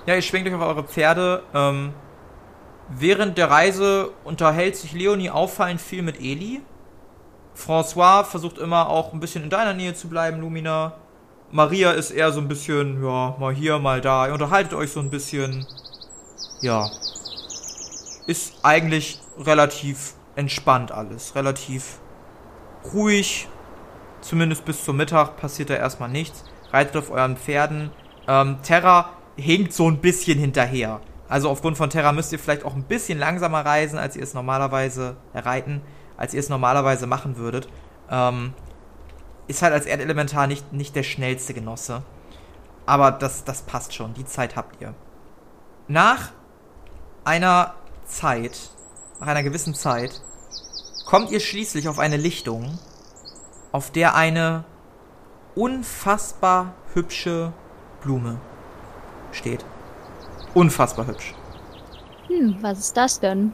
[0.06, 1.42] Ja, ihr schwingt euch auf eure Pferde.
[1.52, 1.92] Ähm,
[2.88, 6.62] während der Reise unterhält sich Leonie auffallend viel mit Eli.
[7.54, 10.94] François versucht immer auch ein bisschen in deiner Nähe zu bleiben, Lumina.
[11.52, 14.26] Maria ist eher so ein bisschen, ja, mal hier, mal da.
[14.26, 15.66] Ihr unterhaltet euch so ein bisschen.
[16.60, 16.90] Ja.
[18.26, 21.34] Ist eigentlich relativ entspannt alles.
[21.34, 21.98] Relativ
[22.92, 23.48] ruhig.
[24.20, 26.44] Zumindest bis zum Mittag passiert da erstmal nichts.
[26.72, 27.90] Reitet auf euren Pferden.
[28.26, 31.00] Ähm, Terra hinkt so ein bisschen hinterher.
[31.28, 34.34] Also aufgrund von Terra müsst ihr vielleicht auch ein bisschen langsamer reisen, als ihr es
[34.34, 35.82] normalerweise äh, reiten,
[36.16, 37.68] als ihr es normalerweise machen würdet.
[38.10, 38.52] Ähm,
[39.48, 42.02] ist halt als Erdelementar nicht, nicht der schnellste Genosse.
[42.84, 44.14] Aber das, das passt schon.
[44.14, 44.94] Die Zeit habt ihr.
[45.88, 46.32] Nach
[47.24, 48.70] einer Zeit,
[49.20, 50.20] nach einer gewissen Zeit,
[51.06, 52.78] kommt ihr schließlich auf eine Lichtung,
[53.72, 54.64] auf der eine
[55.54, 57.52] unfassbar hübsche
[58.02, 58.38] Blume
[59.32, 59.64] steht.
[60.54, 61.34] Unfassbar hübsch.
[62.28, 63.52] Hm, was ist das denn?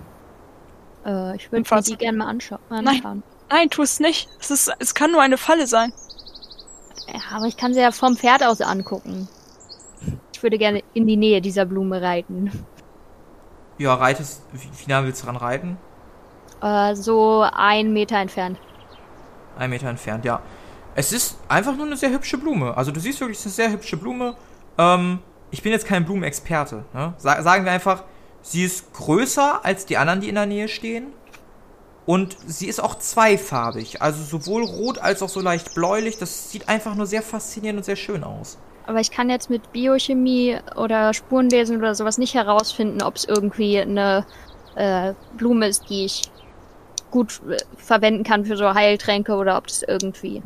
[1.05, 3.23] Äh, ich würde mir die gerne mal anscha Nein.
[3.53, 4.31] Nein, tu es nicht.
[4.41, 5.93] Es, ist, es kann nur eine Falle sein.
[7.07, 9.29] Ja, aber ich kann sie ja vom Pferd aus angucken.
[10.33, 12.51] Ich würde gerne in die Nähe dieser Blume reiten.
[13.77, 14.43] Ja, reitest.
[14.53, 15.77] Wie, wie nah willst du dran reiten?
[16.63, 18.59] Äh, so ein Meter entfernt.
[19.59, 20.41] Ein Meter entfernt, ja.
[20.95, 22.75] Es ist einfach nur eine sehr hübsche Blume.
[22.75, 24.35] Also du siehst wirklich, es ist eine sehr hübsche Blume.
[24.79, 25.19] Ähm,
[25.51, 26.87] ich bin jetzt kein Blumenexperte.
[26.95, 27.13] Ne?
[27.19, 28.05] Sa sagen wir einfach,
[28.41, 31.13] sie ist größer als die anderen, die in der Nähe stehen.
[32.05, 34.03] Und sie ist auch zweifarbig.
[34.03, 36.19] Also sowohl rot als auch so leicht bläulich.
[36.19, 38.59] Das sieht einfach nur sehr faszinierend und sehr schön aus.
[38.87, 43.79] Aber ich kann jetzt mit Biochemie oder Spurenlesen oder sowas nicht herausfinden, ob es irgendwie
[43.79, 44.27] eine
[44.75, 46.23] äh, Blume ist, die ich
[47.13, 50.43] gut äh, verwenden kann für so Heiltränke oder ob das irgendwie.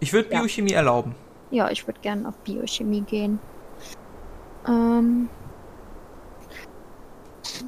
[0.00, 0.40] Ich würde Ja.
[0.40, 1.14] Biochemie erlauben.
[1.50, 3.38] Ja, ich würde gerne auf Biochemie gehen.
[4.66, 5.28] Ähm.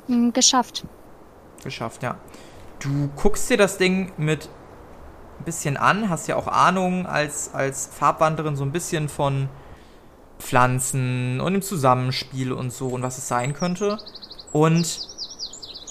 [0.07, 0.85] hm, Geschafft.
[1.63, 2.17] Geschafft, ja.
[2.81, 4.49] Du guckst dir das Ding mit
[5.39, 9.49] ein bisschen an, hast ja auch Ahnung als, als Farbwanderin so ein bisschen von
[10.39, 13.99] Pflanzen und dem Zusammenspiel und so und was es sein könnte.
[14.53, 15.01] Und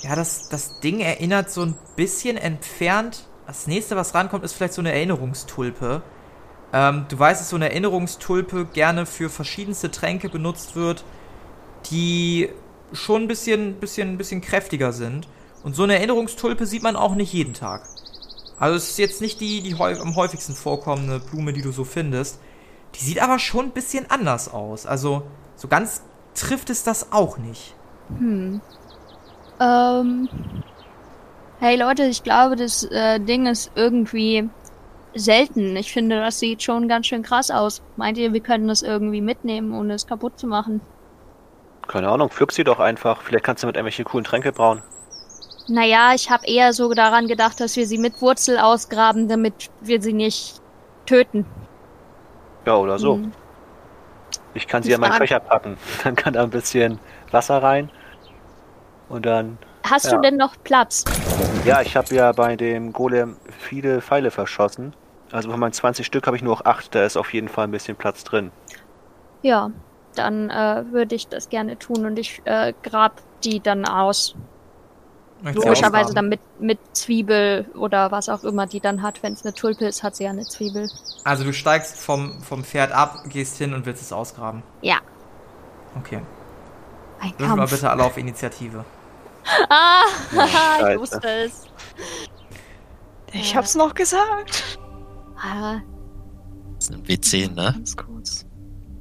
[0.02, 3.26] ja, das, das Ding erinnert so ein bisschen entfernt.
[3.46, 6.02] Das nächste, was rankommt, ist vielleicht so eine Erinnerungstulpe.
[6.74, 11.04] Ähm, du weißt, dass so eine Erinnerungstulpe gerne für verschiedenste Tränke benutzt wird,
[11.90, 12.50] die
[12.94, 15.28] schon ein bisschen, bisschen, bisschen kräftiger sind.
[15.68, 17.82] Und so eine Erinnerungstulpe sieht man auch nicht jeden Tag.
[18.58, 22.40] Also es ist jetzt nicht die, die am häufigsten vorkommende Blume, die du so findest.
[22.96, 24.86] Die sieht aber schon ein bisschen anders aus.
[24.86, 25.24] Also
[25.58, 26.04] so ganz
[26.36, 27.76] trifft es das auch nicht.
[28.18, 28.62] Hm.
[29.60, 30.30] Ähm.
[31.60, 34.50] Hey Leute, ich glaube, das äh, Ding ist irgendwie
[35.16, 35.76] selten.
[35.76, 37.82] Ich finde, das sieht schon ganz schön krass aus.
[37.98, 40.80] Meint ihr, wir können das irgendwie mitnehmen, ohne es kaputt zu machen?
[41.90, 43.22] Keine Ahnung, pflück sie doch einfach.
[43.22, 44.82] Vielleicht kannst du mit irgendwelche coolen Tränke brauen.
[45.70, 50.02] Naja, ich habe eher so daran gedacht, dass wir sie mit Wurzel ausgraben, damit wir
[50.02, 50.62] sie nicht
[51.06, 51.46] töten.
[52.66, 53.16] Ja, oder so.
[53.16, 53.32] Hm.
[54.54, 55.78] Ich kann sie an meinen Fächer packen.
[56.04, 57.00] Dann kann da ein bisschen
[57.32, 57.90] Wasser rein.
[59.10, 59.58] Und dann.
[59.90, 60.16] Hast Ja.
[60.16, 61.06] du denn noch Platz?
[61.64, 64.94] Ja, ich habe ja bei dem Golem viele Pfeile verschossen.
[65.32, 66.94] Also von meinen 20 Stück habe ich nur noch 8.
[66.96, 68.52] Da ist auf jeden Fall ein bisschen Platz drin.
[69.44, 69.72] Ja,
[70.16, 74.36] dann äh, würde ich das gerne tun und ich äh, grab die dann aus.
[75.44, 79.22] Logischerweise dann mit, mit Zwiebel oder was auch immer die dann hat.
[79.22, 80.90] Wenn es eine Tulpe ist, hat sie ja eine Zwiebel.
[81.24, 84.64] Also du steigst vom, vom Pferd ab, gehst hin und willst es ausgraben.
[84.82, 84.98] Ja,
[86.00, 86.22] Okay.
[87.20, 88.84] ein Würfel mal bitte alle auf Initiative.
[89.70, 91.00] Ah, ich Scheiße.
[91.00, 91.64] wusste es.
[93.32, 93.58] Ich Ja.
[93.58, 94.78] hab's noch gesagt.
[95.42, 95.80] Ah,
[96.76, 97.72] Das ist ein W10, ne?
[97.74, 98.46] Ganz kurz.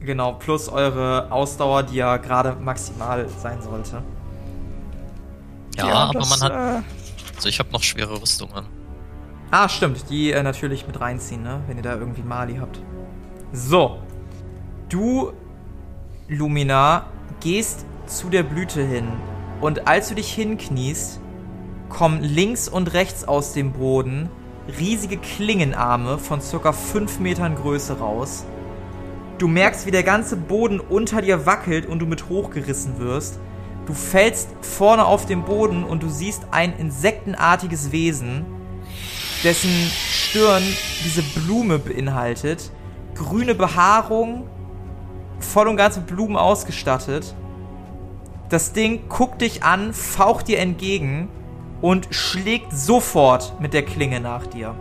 [0.01, 4.03] Genau, plus eure Ausdauer, die ja gerade maximal sein sollte.
[5.77, 6.83] Ja, aber das, man hat.
[6.83, 6.83] Äh,
[7.37, 8.67] Also ich habe noch schwere Rüstungen.
[9.51, 11.61] Ah, stimmt, die äh, natürlich mit reinziehen, ne?
[11.67, 12.81] Wenn ihr da irgendwie Mali habt.
[13.53, 13.99] So.
[14.89, 15.33] Du,
[16.29, 17.07] Lumina,
[17.41, 19.09] gehst zu der Blüte hin.
[19.61, 21.21] Und als du dich hinkniest,
[21.89, 24.29] kommen links und rechts aus dem Boden
[24.79, 28.45] riesige Klingenarme von circa 5 Metern Größe raus.
[29.39, 33.39] Du merkst, wie der ganze Boden unter dir wackelt und du mit hochgerissen wirst.
[33.87, 38.45] Du fällst vorne auf den Boden und du siehst ein insektenartiges Wesen,
[39.45, 40.63] dessen Stirn
[41.05, 42.73] diese Blume beinhaltet.
[43.15, 44.49] Grüne Behaarung,
[45.39, 47.35] voll und ganz mit Blumen ausgestattet.
[48.49, 51.29] Das Ding guckt dich an, faucht dir entgegen
[51.81, 54.75] und schlägt sofort mit der Klinge nach dir.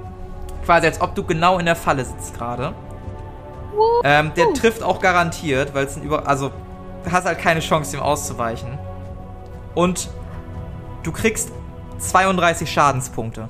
[0.65, 2.73] Quasi als ob du genau in der Falle sitzt gerade.
[4.03, 6.27] Ähm, der trifft auch garantiert, weil es ein Über...
[6.27, 6.51] Also,
[7.11, 8.79] hast halt keine Chance, ihm auszuweichen.
[9.75, 10.09] Und
[11.03, 11.51] du kriegst
[11.99, 13.49] 32 Schadenspunkte.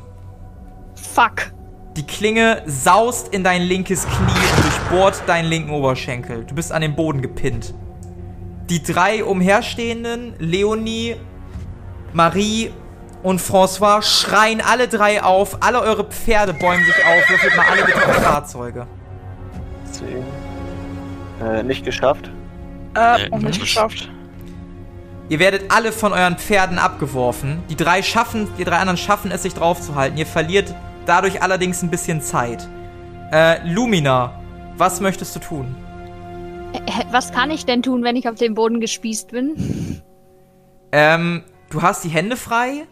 [0.95, 1.51] Fuck.
[1.95, 4.17] Die Klinge saust in dein linkes Knie
[4.57, 6.43] und durchbohrt deinen linken Oberschenkel.
[6.43, 7.73] Du bist an den Boden gepinnt.
[8.69, 11.15] Die drei umherstehenden, Leonie,
[12.13, 12.71] Marie
[13.23, 15.57] und François, schreien alle drei auf.
[15.61, 17.29] Alle eure Pferde bäumen sich auf.
[17.29, 18.88] Würfelt mal alle bitte auf Fahrzeuge.
[19.91, 20.07] 10.
[21.47, 22.29] Äh, nicht geschafft.
[22.95, 24.09] Äh, Nee, auch nicht geschafft.
[25.27, 27.63] Ihr werdet alle von euren Pferden abgeworfen.
[27.69, 30.17] Die drei schaffen, die drei anderen schaffen es, sich draufzuhalten.
[30.17, 30.73] Ihr verliert
[31.05, 32.67] dadurch allerdings ein bisschen Zeit.
[33.31, 34.39] Äh, Lumina,
[34.77, 35.75] was möchtest du tun?
[37.11, 40.01] Was kann ich denn tun, wenn ich auf den Boden gespießt bin?
[40.91, 42.85] Ähm, du hast die Hände frei.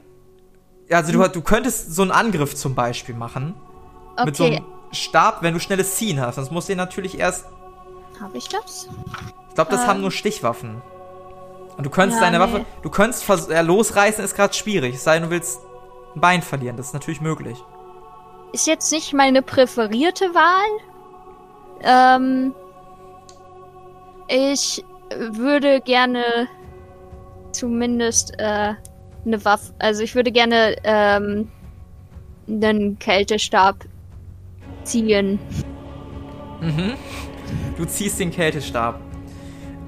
[0.91, 3.53] Also du, du könntest so einen Angriff zum Beispiel machen.
[4.25, 6.35] Mit so Okay, einem Stab, wenn du schnelles Ziehen hast.
[6.35, 7.45] Sonst musst du natürlich erst.
[8.19, 8.87] habe ich das?
[9.49, 9.87] Ich glaube, das Ähm.
[9.87, 10.81] haben nur Stichwaffen.
[11.77, 12.43] Und du könntest Ja, deine nee.
[12.43, 12.65] Waffe.
[12.81, 14.95] Du könntest ja, losreißen, ist gerade schwierig.
[14.95, 15.59] Es sei denn, du willst
[16.15, 16.77] ein Bein verlieren.
[16.77, 17.57] Das ist natürlich möglich.
[18.51, 20.79] Ist jetzt nicht meine präferierte Wahl.
[21.81, 22.53] Ähm,
[24.27, 24.85] ich
[25.31, 26.47] würde gerne
[27.51, 28.73] zumindest äh,
[29.25, 31.49] eine Waffe, also ich würde gerne ähm,
[32.47, 33.85] einen Kältestab
[34.83, 35.39] ziehen.
[36.61, 36.93] Mhm.
[37.77, 38.99] Du ziehst den Kältestab.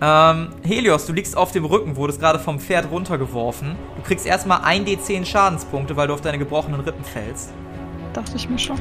[0.08, 3.76] Ähm, Helios, du liegst auf dem Rücken, wurdest gerade vom Pferd runtergeworfen.
[3.96, 7.52] Du kriegst erstmal 1d10 Schadenspunkte, weil du auf deine gebrochenen Rippen fällst.
[8.14, 8.80] Dachte ich mir schon.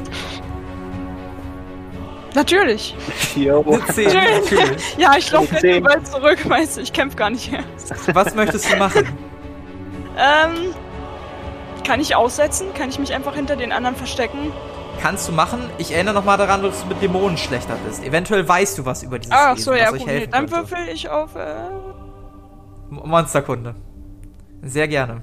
[2.35, 2.95] Natürlich.
[3.37, 3.63] Jo.
[3.67, 4.99] Eine 10, natürlich.
[4.99, 7.65] Ja, ich laufe jetzt bald zurück, weißt du, ich kämpfe gar nicht mehr.
[8.13, 9.09] Was möchtest du machen?
[10.19, 10.75] Ähm,
[11.85, 12.67] kann ich aussetzen?
[12.75, 14.53] Kann ich mich einfach hinter den anderen verstecken?
[15.01, 15.61] Kannst du machen.
[15.79, 18.03] Ich erinnere nochmal daran, dass du mit Dämonen schlechter bist.
[18.03, 20.09] Eventuell weißt du was über dieses Ah, Wesen, so, ja, was euch gut.
[20.09, 21.55] Nee, dann würfel ich auf, äh,
[22.91, 23.75] Monsterkunde.
[24.63, 25.23] Sehr gerne.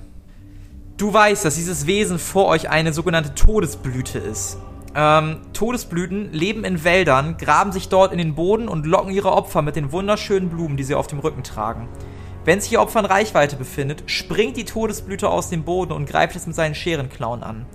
[0.98, 4.58] Du weißt, dass dieses Wesen vor euch eine sogenannte Todesblüte ist.
[4.94, 9.62] Ähm, Todesblüten leben in Wäldern, graben sich dort in den Boden und locken ihre Opfer
[9.62, 11.88] mit den wunderschönen Blumen, die sie auf dem Rücken tragen.
[12.44, 16.36] Wenn sich ihr Opfer in Reichweite befindet, springt die Todesblüte aus dem Boden und greift
[16.36, 17.66] es mit seinen Scherenklauen an.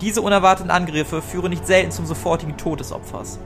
[0.00, 3.38] Diese unerwarteten Angriffe führen nicht selten zum sofortigen Tod des Opfers.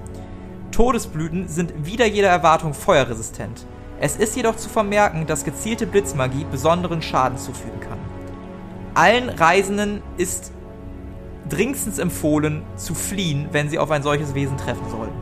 [0.71, 3.67] Todesblüten sind wider jeder Erwartung feuerresistent.
[4.01, 7.99] Es ist jedoch zu vermerken, dass gezielte Blitzmagie besonderen Schaden zufügen kann.
[8.95, 10.53] Allen Reisenden ist
[11.49, 15.17] dringendstens empfohlen, zu fliehen, wenn sie auf ein solches Wesen treffen sollten.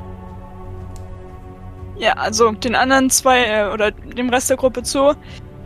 [2.00, 5.14] ja, also den anderen zwei, äh, oder dem Rest der Gruppe zu.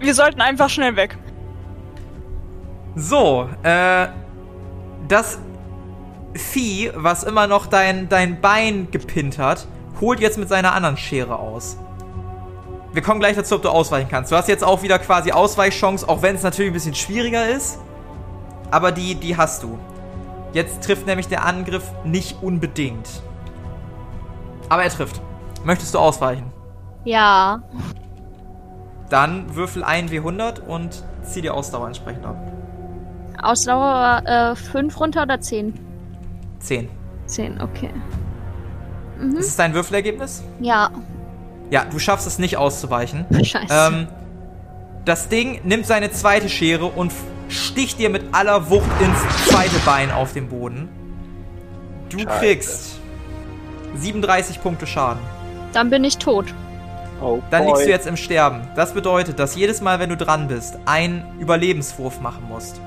[0.00, 1.16] Wir sollten einfach schnell weg.
[2.96, 4.08] So, äh,
[5.08, 5.38] das
[6.34, 9.66] Vieh, was immer noch dein, dein Bein gepinnt hat,
[10.00, 11.76] holt jetzt mit seiner anderen Schere aus.
[12.92, 14.30] Wir kommen gleich dazu, ob du ausweichen kannst.
[14.30, 17.78] Du hast jetzt auch wieder quasi Ausweichchance, auch wenn es natürlich ein bisschen schwieriger ist.
[18.70, 19.78] Aber die, die hast du.
[20.52, 23.08] Jetzt trifft nämlich der Angriff nicht unbedingt.
[24.68, 25.20] Aber er trifft.
[25.64, 26.52] Möchtest du ausweichen?
[27.04, 27.62] Ja.
[29.10, 32.36] Dann würfel ein W100 und zieh die Ausdauer entsprechend ab.
[33.42, 35.74] Ausdauer äh, 5 runter oder 10?
[36.64, 36.88] 10.
[37.26, 37.90] 10, okay.
[39.38, 40.42] Ist es dein Würfelergebnis?
[40.60, 40.90] Ja.
[41.70, 43.26] Ja, du schaffst es nicht auszuweichen.
[43.44, 43.66] Scheiße.
[43.70, 44.08] Ähm,
[45.04, 47.12] das Ding nimmt seine zweite Schere und
[47.48, 50.88] sticht dir mit aller Wucht ins zweite Bein auf den Boden.
[52.10, 52.38] Du Scheiße.
[52.38, 53.00] kriegst
[53.96, 55.22] 37 Punkte Schaden.
[55.72, 56.52] Dann bin ich tot.
[57.20, 57.72] Oh Dann boy.
[57.72, 58.62] liegst du jetzt im Sterben.
[58.76, 62.80] Das bedeutet, dass jedes Mal, wenn du dran bist, einen Überlebenswurf machen musst.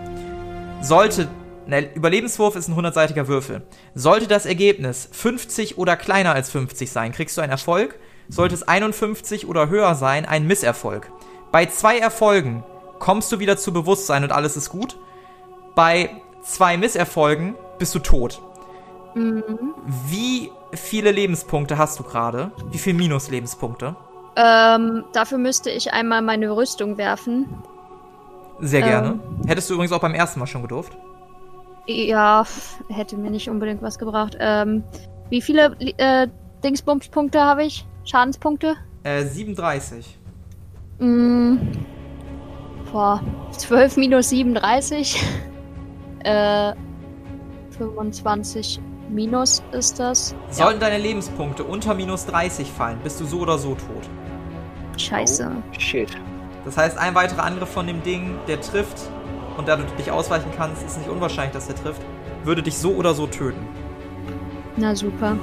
[0.82, 1.28] Sollte.
[1.68, 3.62] Ne, Überlebenswurf ist ein 100-seitiger Würfel.
[3.94, 8.00] Sollte das Ergebnis 50 oder kleiner als 50 sein, kriegst du einen Erfolg.
[8.30, 11.12] Sollte es 51 oder höher sein, einen Misserfolg.
[11.52, 12.64] Bei zwei Erfolgen
[13.00, 14.98] kommst du wieder zu Bewusstsein und alles ist gut.
[15.76, 16.10] Bei
[16.44, 18.42] zwei Misserfolgen bist du tot.
[20.10, 22.52] Wie viele Lebenspunkte hast du gerade?
[22.72, 23.96] Wie viele Minus-Lebenspunkte?
[24.36, 27.48] Ähm, dafür müsste ich einmal meine Rüstung werfen.
[28.60, 28.88] Sehr Ähm.
[28.88, 29.20] gerne.
[29.48, 30.98] Hättest du übrigens auch beim ersten Mal schon gedurft.
[31.88, 32.46] Ja,
[32.90, 34.36] hätte mir nicht unbedingt was gebracht.
[34.40, 34.84] Ähm,
[35.30, 36.28] wie viele äh,
[36.64, 37.86] Dingsbums-Punkte habe ich?
[38.04, 38.76] Schadenspunkte?
[39.04, 40.18] Äh, 37.
[41.00, 41.58] Mm,
[42.92, 43.22] boah,
[43.52, 45.24] 12 minus 37.
[46.24, 46.74] äh,
[47.78, 50.36] 25 minus ist das.
[50.50, 54.10] Sollten deine Lebenspunkte unter minus 30 fallen, bist du so oder so tot.
[54.98, 55.52] Scheiße.
[55.56, 56.10] Oh, shit.
[56.66, 59.10] Das heißt, ein weiterer Angriff von dem Ding, der trifft,
[59.58, 62.02] und da du dich ausweichen kannst, ist nicht unwahrscheinlich, dass der trifft,
[62.44, 63.68] würde dich so oder so töten.
[64.76, 65.36] Na super.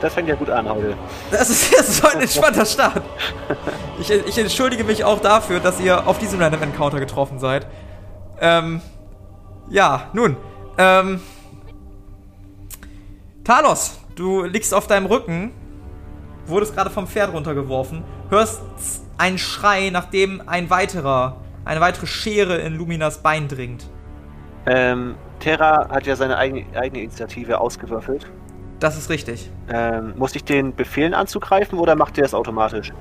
[0.00, 0.96] Das fängt ja gut an heute.
[1.30, 3.02] Das ist, das ist ein entspannter Start.
[4.00, 7.66] Ich, ich entschuldige mich auch dafür, dass ihr auf diesem Random Encounter getroffen seid.
[8.40, 8.80] Ähm,
[9.68, 10.36] ja, nun,
[10.78, 11.20] ähm,
[13.44, 15.52] Talos, du liegst auf deinem Rücken,
[16.46, 18.62] wurdest gerade vom Pferd runtergeworfen, hörst
[19.18, 23.88] einen Schrei, nachdem ein weiterer, eine weitere Schere in Luminas Bein dringt.
[24.66, 28.30] Ähm, Terra hat ja seine eigene, eigene Initiative ausgewürfelt.
[28.78, 29.50] Das ist richtig.
[29.70, 32.92] Ähm, muss ich den befehlen anzugreifen oder macht der es automatisch?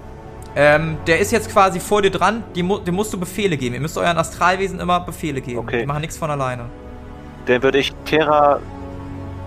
[0.56, 3.76] Ähm, der ist jetzt quasi vor dir dran, mu dem musst du Befehle geben.
[3.76, 5.60] Ihr müsst euren Astralwesen immer Befehle geben.
[5.60, 5.82] Okay.
[5.82, 6.66] Die machen nichts von alleine.
[7.46, 8.60] Dann würde ich Terra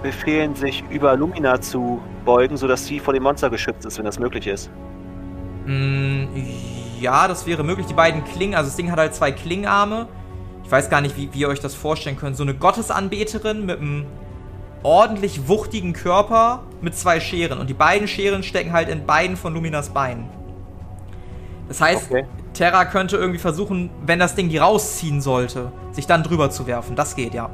[0.03, 4.19] befehlen, sich über Lumina zu beugen, sodass sie vor dem Monster geschützt ist, wenn das
[4.19, 4.71] möglich ist.
[5.67, 6.25] Mm,
[7.03, 7.87] ja, das wäre möglich.
[7.87, 10.09] Die beiden Klingen, also das Ding hat halt zwei Klingarme.
[10.65, 12.37] Ich weiß gar nicht, wie, wie ihr euch das vorstellen könnt.
[12.37, 14.07] So eine Gottesanbeterin mit einem
[14.83, 17.59] ordentlich wuchtigen Körper mit zwei Scheren.
[17.59, 20.29] Und die beiden Scheren stecken halt in beiden von Luminas Beinen.
[21.69, 22.25] Das heißt, Okay.
[22.55, 26.97] Terra könnte irgendwie versuchen, wenn das Ding die rausziehen sollte, sich dann drüber zu werfen.
[26.97, 27.49] Das geht, ja.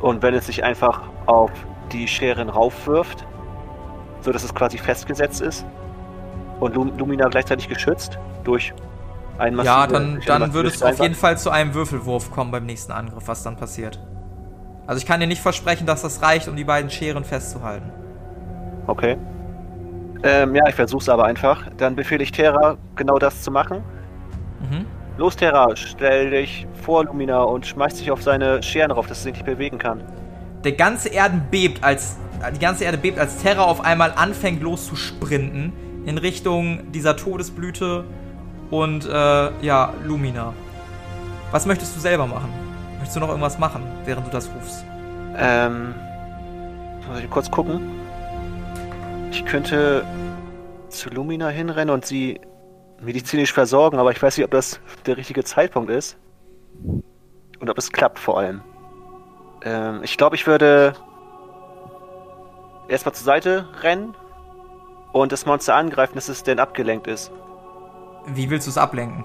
[0.00, 1.50] Und wenn es sich einfach auf
[1.92, 3.26] die Scheren raufwirft,
[4.20, 5.66] so dass es quasi festgesetzt ist
[6.60, 8.72] und Lum Lumina gleichzeitig geschützt durch
[9.38, 12.50] massive, ja, dann, dann eine würde es massive auf jeden Fall zu einem Würfelwurf kommen
[12.50, 13.98] beim nächsten Angriff, was dann passiert.
[14.86, 17.90] Also ich kann dir nicht versprechen, dass das reicht, um die beiden Scheren festzuhalten.
[18.86, 19.16] Okay.
[20.22, 21.68] Ähm, ja, ich versuch's aber einfach.
[21.76, 23.82] Dann befehle ich Terra, genau das zu machen.
[24.60, 24.86] Mhm.
[25.16, 29.24] Los, Terra, stell dich vor Lumina und schmeiß dich auf seine Scheren rauf, dass sie
[29.24, 30.02] sich nicht bewegen kann.
[30.64, 32.18] Der ganze Erden bebt, als
[32.54, 35.72] die ganze Erde bebt, als Terra auf einmal anfängt loszusprinten
[36.04, 38.04] in Richtung dieser Todesblüte
[38.74, 40.52] und äh, ja, Lumina.
[41.52, 42.52] Was möchtest du selber machen?
[42.94, 44.84] Möchtest du noch irgendwas machen, während du das rufst?
[45.36, 45.94] Ähm,
[47.08, 48.00] muss ich kurz gucken.
[49.30, 50.04] Ich könnte
[50.88, 52.40] zu Lumina hinrennen und sie
[53.00, 56.16] medizinisch versorgen, aber ich weiß nicht, ob das der richtige Zeitpunkt ist.
[57.60, 58.60] Und ob es klappt vor allem.
[59.62, 60.94] Ähm, ich glaube, ich würde
[62.88, 64.16] erstmal zur Seite rennen
[65.12, 67.30] und das Monster angreifen, dass es denn abgelenkt ist,
[68.26, 69.24] Wie willst du es ablenken?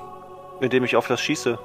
[0.62, 1.57] indem ich auf das schieße.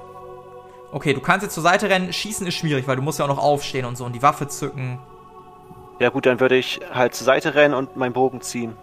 [0.91, 2.13] Okay, du kannst jetzt zur Seite rennen.
[2.13, 4.47] Schießen ist schwierig, weil du musst ja auch noch aufstehen und so und die Waffe
[4.47, 4.99] zücken.
[5.99, 8.75] Ja gut, dann würde ich halt zur Seite rennen und meinen Bogen ziehen.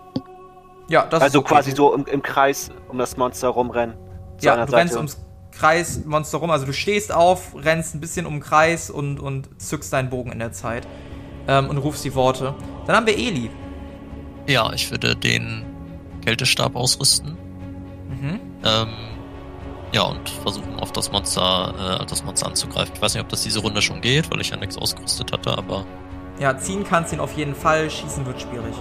[0.88, 1.54] Ja, das also ist okay.
[1.54, 3.96] quasi so im, im Kreis um das Monster rumrennen.
[4.40, 4.96] Ja, du rennst Seite.
[4.96, 6.50] ums Kreis Monster rum.
[6.50, 10.32] Also du stehst auf, rennst ein bisschen um den Kreis und, und zückst deinen Bogen
[10.32, 10.86] in der Zeit.
[11.48, 12.54] Ähm, und rufst die Worte.
[12.86, 13.50] Dann haben wir Eli.
[14.46, 15.64] Ja, ich würde den
[16.24, 17.36] Kältestab ausrüsten.
[18.22, 18.40] Mhm.
[18.64, 18.88] Ähm,
[19.92, 22.94] ja, und versuchen auf das Monster, äh, das Monster anzugreifen.
[22.94, 25.58] Ich weiß nicht, ob das diese Runde schon geht, weil ich ja nichts ausgerüstet hatte,
[25.58, 25.85] aber
[26.38, 27.90] Ja, ziehen kannst ihn auf jeden Fall.
[27.90, 28.74] Schießen wird schwierig.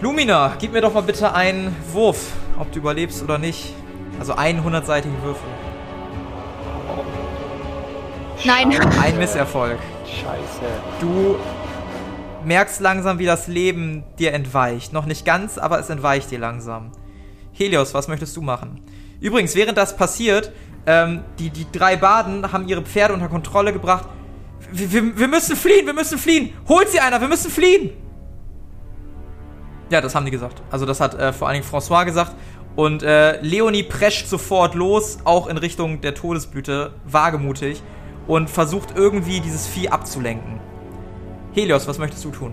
[0.00, 3.74] Lumina, gib mir doch mal bitte einen Wurf, ob du überlebst oder nicht.
[4.18, 5.48] Also einen hundertseitigen Würfel.
[8.44, 8.72] Nein.
[9.02, 9.78] Ein Misserfolg.
[10.06, 10.70] Scheiße.
[11.00, 11.36] Du
[12.44, 14.92] merkst langsam, wie das Leben dir entweicht.
[14.92, 16.92] Noch nicht ganz, aber es entweicht dir langsam.
[17.54, 18.80] Helios, was möchtest du machen?
[19.20, 20.52] Übrigens, während das passiert,
[20.86, 24.06] ähm, die, die drei Baden haben ihre Pferde unter Kontrolle gebracht.
[24.72, 26.52] Wir, wir, wir müssen fliehen, wir müssen fliehen!
[26.68, 27.90] Holt sie einer, wir müssen fliehen!
[29.88, 30.62] Ja, das haben die gesagt.
[30.70, 32.34] Also das hat äh, vor allen Dingen François gesagt.
[32.74, 37.80] Und äh, Leonie prescht sofort los, auch in Richtung der Todesblüte, wagemutig,
[38.26, 40.58] und versucht irgendwie dieses Vieh abzulenken.
[41.52, 42.52] Helios, was möchtest du tun?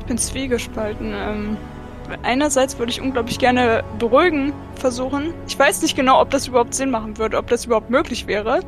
[0.00, 1.12] Ich bin zwiegespalten.
[1.14, 1.56] Ähm,
[2.22, 5.34] einerseits würde ich unglaublich gerne beruhigen versuchen.
[5.48, 8.60] Ich weiß nicht genau, ob das überhaupt Sinn machen würde, ob das überhaupt möglich wäre.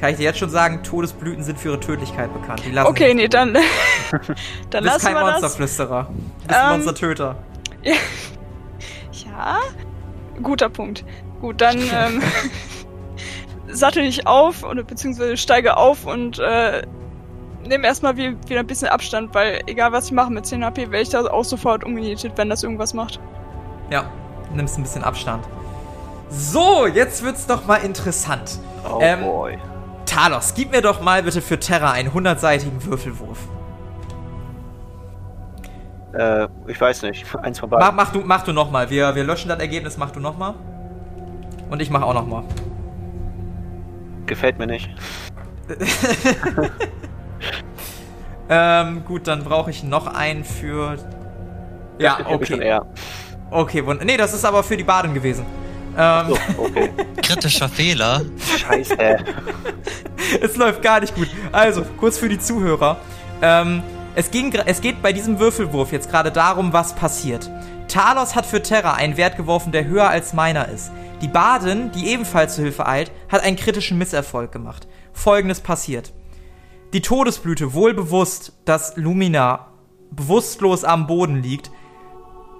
[0.00, 2.62] Kann ich dir jetzt schon sagen, Todesblüten sind für ihre Tödlichkeit bekannt.
[2.84, 3.54] Okay, nee, dann,
[4.10, 4.18] Du
[4.70, 5.40] dann bist lassen kein wir das.
[5.40, 6.08] Monsterflüsterer.
[6.10, 7.36] Du bist ein Ähm, Monstertöter.
[9.26, 9.58] Ja,
[10.42, 11.04] guter Punkt.
[11.40, 12.22] Gut, dann ähm,
[13.68, 16.82] sattel ich auf oder beziehungsweise steige auf und äh,
[17.66, 20.90] nehme erstmal wie, wieder ein bisschen Abstand, weil egal was ich mache mit 10 HP,
[20.90, 23.20] werde ich da auch sofort umgenietet, wenn das irgendwas macht.
[23.90, 24.04] Ja,
[24.54, 25.44] nimmst ein bisschen Abstand.
[26.30, 28.58] So, jetzt wird's doch mal interessant.
[28.88, 29.58] Oh Ähm, boy.
[30.06, 33.38] Talos, gib mir doch mal bitte für Terra einen hundertseitigen Würfelwurf.
[36.12, 37.24] Äh, ich weiß nicht.
[37.36, 37.86] Eins von beiden.
[37.86, 38.90] Mach, mach du, mach du nochmal.
[38.90, 40.54] Wir, wir löschen das Ergebnis, mach du nochmal.
[41.70, 42.44] Und ich mach auch nochmal.
[44.26, 44.90] Gefällt mir nicht.
[48.54, 50.98] Ähm, gut, dann brauche ich noch einen für.
[51.98, 52.80] Ja, okay.
[53.50, 55.46] Okay, wund nee, das ist aber für die Baden gewesen.
[55.96, 56.90] Ähm, So, okay.
[57.22, 58.22] Kritischer Fehler.
[58.58, 58.96] Scheiße.
[60.42, 61.28] es läuft gar nicht gut.
[61.50, 62.98] Also, kurz für die Zuhörer.
[63.40, 63.82] Ähm,
[64.14, 67.48] es, ging, es geht bei diesem Würfelwurf jetzt gerade darum, was passiert.
[67.88, 70.90] Talos hat für Terra einen Wert geworfen, der höher als meiner ist.
[71.20, 74.86] Die Badin, die ebenfalls zu Hilfe eilt, hat einen kritischen Misserfolg gemacht.
[75.12, 76.12] Folgendes passiert.
[76.92, 79.68] Die Todesblüte, wohl bewusst, dass Lumina
[80.10, 81.70] bewusstlos am Boden liegt,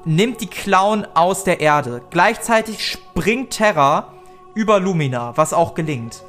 [0.07, 2.01] nimmt die Klauen aus der Erde.
[2.09, 4.15] Gleichzeitig springt Terra
[4.55, 6.23] über Lumina, was auch gelingt.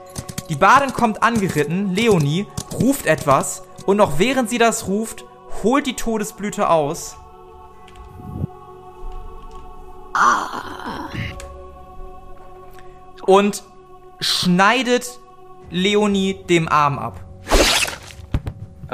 [0.50, 5.24] Die Badin kommt angeritten, Leonie ruft etwas und noch während sie das ruft,
[5.64, 7.16] holt die Todesblüte aus.
[13.26, 13.64] Und
[14.20, 15.20] schneidet
[15.70, 17.24] Leonie dem Arm ab.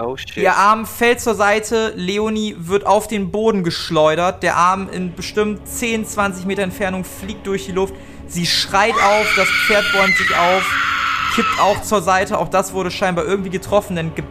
[0.02, 0.38] Oh shit.
[0.38, 5.68] Ihr Arm fällt zur Seite, Leonie wird auf den Boden geschleudert, der Arm in bestimmt
[5.68, 7.94] 10, 20 Meter Entfernung fliegt durch die Luft.
[8.28, 10.64] Sie schreit auf, das Pferd bäumt sich auf,
[11.36, 14.24] kippt auch zur Seite, auch das wurde scheinbar irgendwie getroffen, denn ge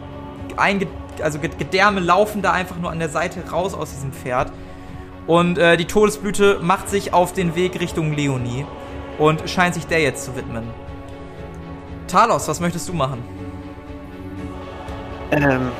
[0.57, 0.87] einge
[1.21, 4.51] also Ge- Gedärme laufen da einfach nur an der Seite raus aus diesem Pferd.
[5.27, 8.65] Und äh, die Todesblüte macht sich auf den Weg Richtung Leonie
[9.17, 10.63] und scheint sich der jetzt zu widmen.
[12.07, 13.21] Talos, was möchtest du machen?
[15.31, 15.71] Ähm.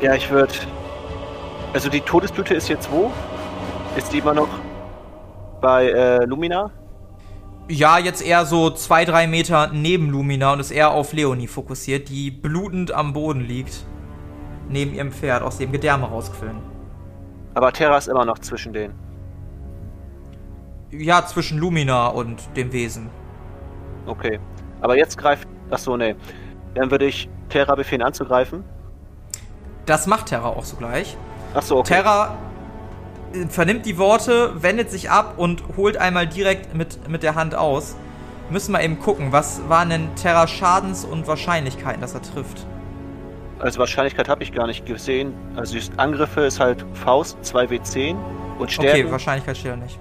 [0.00, 0.52] Ja, ich würde.
[1.72, 3.12] Also die Todesblüte ist jetzt wo?
[3.96, 4.48] Ist die immer noch
[5.60, 6.70] bei äh, Lumina?
[7.68, 12.08] Ja, jetzt eher so zwei, drei Meter neben Lumina und ist eher auf Leonie fokussiert,
[12.08, 13.84] die blutend am Boden liegt.
[14.68, 16.58] Neben ihrem Pferd, aus dem Gedärme rausquillen.
[17.54, 18.94] Aber Terra ist immer noch zwischen denen.
[20.90, 23.10] Ja, zwischen Lumina und dem Wesen.
[24.06, 24.40] Okay.
[24.80, 25.46] Aber jetzt greift.
[25.70, 26.16] Achso, nee.
[26.74, 28.64] Dann würde ich Terra befehlen anzugreifen.
[29.86, 31.16] Das macht Terra auch sogleich.
[31.54, 31.94] Achso, okay.
[31.94, 32.38] Terra
[33.32, 37.54] äh, vernimmt die Worte, wendet sich ab und holt einmal direkt mit, mit der Hand
[37.54, 37.96] aus.
[38.50, 42.66] Müssen wir eben gucken, was waren denn Terra Schadens- und Wahrscheinlichkeiten, dass er trifft.
[43.60, 45.34] Also Wahrscheinlichkeit habe ich gar nicht gesehen.
[45.54, 48.16] Also Angriffe ist halt Faust 2W10
[48.58, 49.00] und Stärke.
[49.02, 49.98] Okay, Wahrscheinlichkeit steht da nicht.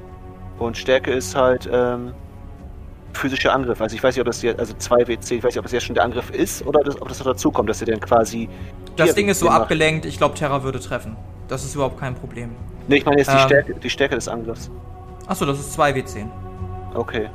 [0.57, 2.13] Und Stärke ist halt ähm,
[3.13, 3.81] physischer Angriff.
[3.81, 5.83] Also ich weiß nicht, ob das jetzt, also 2W10, ich weiß nicht, ob das jetzt
[5.85, 8.47] schon der Angriff ist oder das, ob das noch dazu kommt, dass er dann quasi.
[8.95, 9.61] Das Hier, Ding ist so macht.
[9.61, 11.15] abgelenkt, ich glaube, Terra würde treffen.
[11.47, 12.51] Das ist überhaupt kein Problem.
[12.87, 13.39] Nee, ich meine jetzt die, Ähm.
[13.47, 14.69] Stärke, die Stärke des Angriffs.
[15.27, 16.27] Achso, das ist 2W10.
[16.93, 17.29] Okay.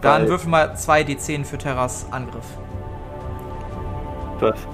[0.00, 2.44] Dann Weil- würfel mal 2D10 für Terras Angriff.
[4.38, 4.66] 12.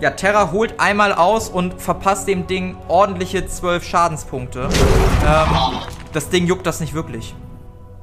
[0.00, 4.68] Ja, Terra holt einmal aus und verpasst dem Ding ordentliche 12 Schadenspunkte.
[5.26, 5.48] Ähm,
[6.12, 7.34] das Ding juckt das nicht wirklich.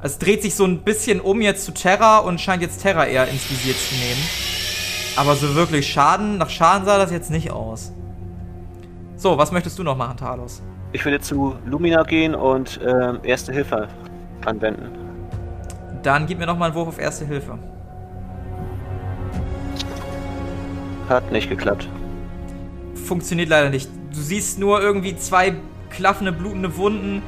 [0.05, 3.27] Es dreht sich so ein bisschen um jetzt zu Terra und scheint jetzt Terra eher
[3.27, 4.21] ins Visier zu nehmen.
[5.15, 7.91] Aber so wirklich Schaden, nach Schaden sah das jetzt nicht aus.
[9.15, 10.61] So, was möchtest du noch machen, Talos?
[10.91, 13.87] Ich würde zu Lumina gehen und ähm, Erste Hilfe
[14.45, 14.91] anwenden.
[16.03, 17.57] Dann gib mir noch mal einen Wurf auf Erste Hilfe.
[21.09, 21.89] Hat nicht geklappt.
[22.93, 23.89] funktioniert leider nicht.
[24.13, 25.55] Du siehst nur irgendwie zwei
[25.89, 27.23] klaffende, blutende Wunden.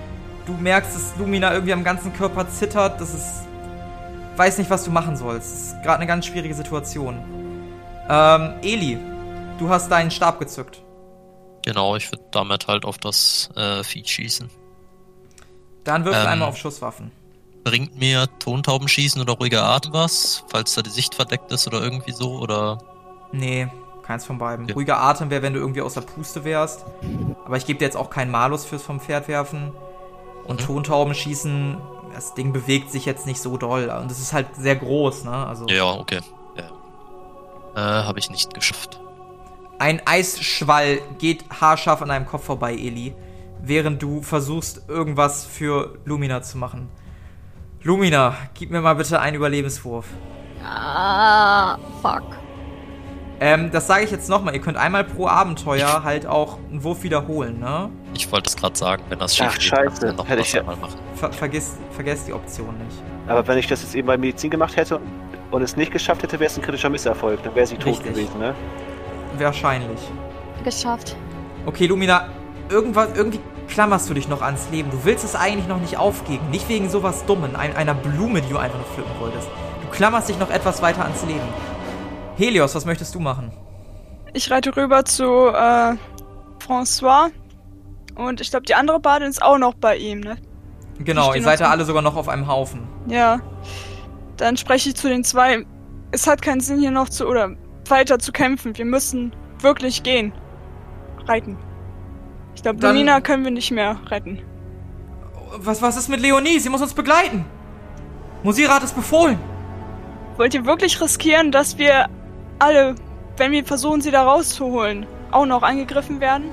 [0.48, 3.00] Du merkst, dass Lumina irgendwie am ganzen Körper zittert.
[3.00, 3.46] Das ist.
[4.38, 5.52] Weiß nicht, was du machen sollst.
[5.52, 7.20] Das ist gerade eine ganz schwierige Situation.
[8.10, 8.98] Ähm, Eli,
[9.60, 10.82] du hast deinen Stab gezückt.
[11.66, 14.50] Genau, ich würde damit halt auf das äh, Vieh schießen.
[15.84, 16.28] Dann wirf Ähm.
[16.28, 17.12] einmal auf Schusswaffen.
[17.64, 22.14] Bringt mir Tontaubenschießen oder ruhiger Atem was, falls da die Sicht verdeckt ist oder irgendwie
[22.14, 22.40] so?
[22.40, 22.78] Oder
[23.34, 23.68] Nee,
[24.04, 24.68] keins von beiden.
[24.70, 24.76] Ja.
[24.76, 26.86] Ruhiger Atem wäre, wenn du irgendwie aus der Puste wärst.
[27.44, 29.74] Aber ich gebe dir jetzt auch keinen Malus fürs vom Pferd werfen.
[30.48, 30.66] Und Mhm.
[30.66, 31.78] Tontauben schießen,
[32.14, 33.90] das Ding bewegt sich jetzt nicht so doll.
[33.90, 35.32] Und es ist halt sehr groß, ne?
[35.32, 35.68] Also.
[35.68, 36.20] Ja, okay.
[36.56, 36.70] Ja.
[37.76, 39.00] Äh, habe ich nicht geschafft.
[39.80, 43.14] Ein Eisschwall geht haarscharf an deinem Kopf vorbei, Eli,
[43.62, 46.90] während du versuchst, irgendwas für Lumina zu machen.
[47.84, 50.08] Lumina, gib mir mal bitte einen Überlebenswurf.
[50.66, 52.24] Ah, fuck.
[53.40, 54.56] Ähm, das sage ich jetzt nochmal.
[54.56, 57.90] Ihr könnt einmal pro Abenteuer halt auch einen Wurf wiederholen, ne?
[58.16, 60.08] Ich wollte es gerade sagen, wenn das schief Ach, geht, scheiße.
[60.08, 60.96] dann noch Hätte ich ja- einmal machen.
[61.16, 62.98] Ver vergiss, vergesst die Option nicht.
[63.28, 65.00] Aber wenn ich das jetzt eben bei Medizin gemacht hätte
[65.52, 67.44] und es nicht geschafft hätte, wäre es ein kritischer Misserfolg.
[67.44, 68.14] Dann wäre sie tot Richtig.
[68.16, 68.56] gewesen, ne?
[69.38, 70.00] Wahrscheinlich.
[70.64, 71.16] Geschafft.
[71.66, 72.30] Okay, Lumina,
[72.70, 74.90] irgendwas, irgendwie klammerst du dich noch ans Leben.
[74.90, 76.50] Du willst es eigentlich noch nicht aufgeben.
[76.50, 79.48] Nicht wegen sowas Dummen, ein, einer Blume, die du einfach nur pflücken wolltest.
[79.84, 81.42] Du klammerst dich noch etwas weiter ans Leben.
[82.38, 83.52] Helios, was möchtest du machen?
[84.34, 85.96] Ich reite rüber zu äh,
[86.60, 87.32] François.
[88.16, 90.38] Und ich glaube, die andere Badin ist auch noch bei ihm, ne?
[91.00, 92.88] Genau, ihr seid ja alle sogar noch auf einem Haufen.
[93.08, 93.40] Ja.
[94.38, 95.66] Dann spreche ich zu den zwei.
[96.12, 97.52] Es hat keinen Sinn hier noch zu oder
[97.88, 98.78] weiter zu kämpfen.
[98.78, 100.32] Wir müssen wirklich gehen.
[101.28, 101.58] Reiten.
[102.56, 104.42] Ich glaube, Lumina können wir nicht mehr retten.
[105.58, 106.60] Was, was ist mit Leonie?
[106.60, 107.46] Sie muss uns begleiten.
[108.44, 109.40] Musira hat es befohlen.
[110.38, 112.08] Wollt ihr wirklich riskieren, dass wir
[112.60, 112.96] alle,
[113.38, 116.46] wenn wir versuchen, sie da rauszuholen, auch noch angegriffen werden?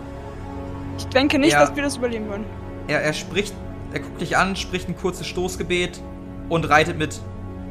[0.98, 1.60] Ich denke nicht, Ja.
[1.60, 2.44] dass wir das überleben würden.
[2.86, 3.54] Er, er spricht,
[3.92, 6.00] er guckt dich an, spricht ein kurzes Stoßgebet
[6.48, 7.20] und reitet mit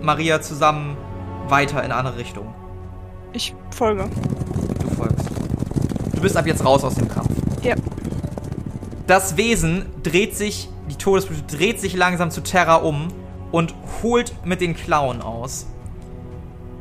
[0.02, 0.98] Maria zusammen
[1.48, 2.54] weiter in eine andere Richtung.
[3.34, 4.10] Ich folge.
[4.82, 5.28] Du folgst.
[6.14, 7.30] Du bist ab jetzt raus aus dem Kampf.
[7.62, 7.76] Ja.
[9.08, 13.08] Das Wesen dreht sich, die Todesblüte dreht sich langsam zu Terra um
[13.52, 15.68] und holt mit den Klauen aus.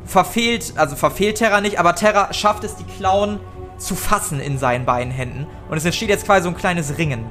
[0.05, 3.39] Verfehlt, also verfehlt Terra nicht, aber Terra schafft es, die Klauen
[3.77, 5.47] zu fassen in seinen beiden Händen.
[5.69, 7.25] Und es entsteht jetzt quasi so ein kleines Ringen.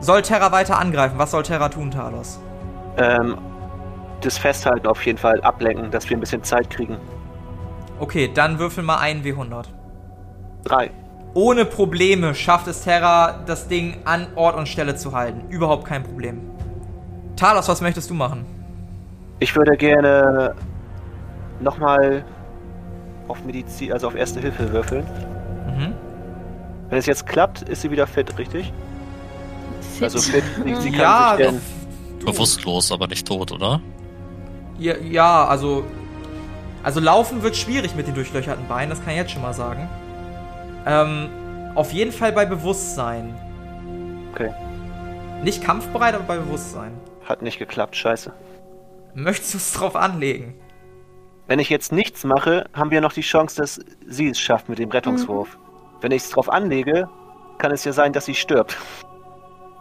[0.00, 1.18] Soll Terra weiter angreifen?
[1.18, 2.40] Was soll Terra tun, Talos?
[2.96, 3.38] Ähm,
[4.20, 6.96] das Festhalten auf jeden Fall ablenken, dass wir ein bisschen Zeit kriegen.
[7.98, 9.66] Okay, dann würfel mal einen W100.
[10.64, 10.90] Drei.
[11.34, 15.48] Ohne Probleme schafft es Terra, das Ding an Ort und Stelle zu halten.
[15.48, 16.40] Überhaupt kein Problem.
[17.36, 18.44] Talos, was möchtest du machen?
[19.38, 20.54] Ich würde gerne
[21.62, 22.24] nochmal
[23.28, 25.04] auf Medizin, also auf Erste Hilfe würfeln.
[25.66, 25.94] Mhm.
[26.90, 28.72] Wenn es jetzt klappt, ist sie wieder fit, richtig?
[30.00, 31.60] Also fit, sie, sie kann Ja, denn,
[32.24, 33.80] Bewusstlos, aber nicht tot, oder?
[34.78, 35.84] Ja, ja, also.
[36.82, 39.88] Also laufen wird schwierig mit den durchlöcherten Beinen, das kann ich jetzt schon mal sagen.
[40.84, 41.28] Ähm,
[41.76, 43.34] auf jeden Fall bei Bewusstsein.
[44.32, 44.52] Okay.
[45.44, 46.92] Nicht kampfbereit, aber bei Bewusstsein.
[47.24, 48.32] Hat nicht geklappt, scheiße.
[49.14, 50.54] Möchtest du es drauf anlegen?
[51.52, 54.78] Wenn ich jetzt nichts mache, haben wir noch die Chance, dass sie es schafft mit
[54.78, 55.58] dem Rettungswurf.
[56.00, 57.10] Wenn ich es drauf anlege,
[57.58, 58.78] kann es ja sein, dass sie stirbt.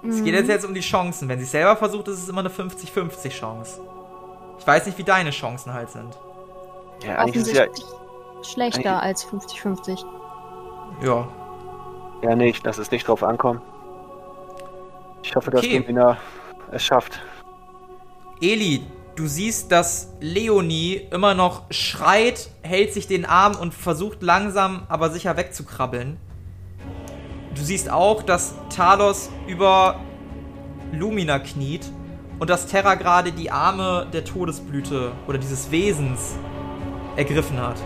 [0.06, 1.30] Es geht jetzt, jetzt um die Chancen.
[1.30, 3.80] Wenn sie es selber versucht, ist es immer eine 50-50 Chance.
[4.60, 6.14] Ich weiß nicht, wie deine Chancen halt sind.
[7.06, 7.68] Ja, eigentlich ist es ja,
[8.44, 10.04] schlechter als 50-50.
[11.06, 11.26] Ja.
[12.22, 13.62] ja nicht, dass es nicht drauf ankommt.
[15.24, 15.78] Ich hoffe, dass Okay.
[15.78, 16.18] Lumina
[16.74, 17.22] es schafft.
[18.42, 18.84] Eli,
[19.16, 25.09] du siehst, dass Leonie immer noch schreit, hält sich den Arm und versucht langsam, aber
[25.09, 26.18] sicher wegzukrabbeln.
[27.55, 29.99] Du siehst auch, dass Talos über
[30.91, 31.91] Lumina kniet
[32.39, 36.36] und dass Terra gerade die Arme der Todesblüte oder dieses Wesens
[37.16, 37.78] ergriffen hat.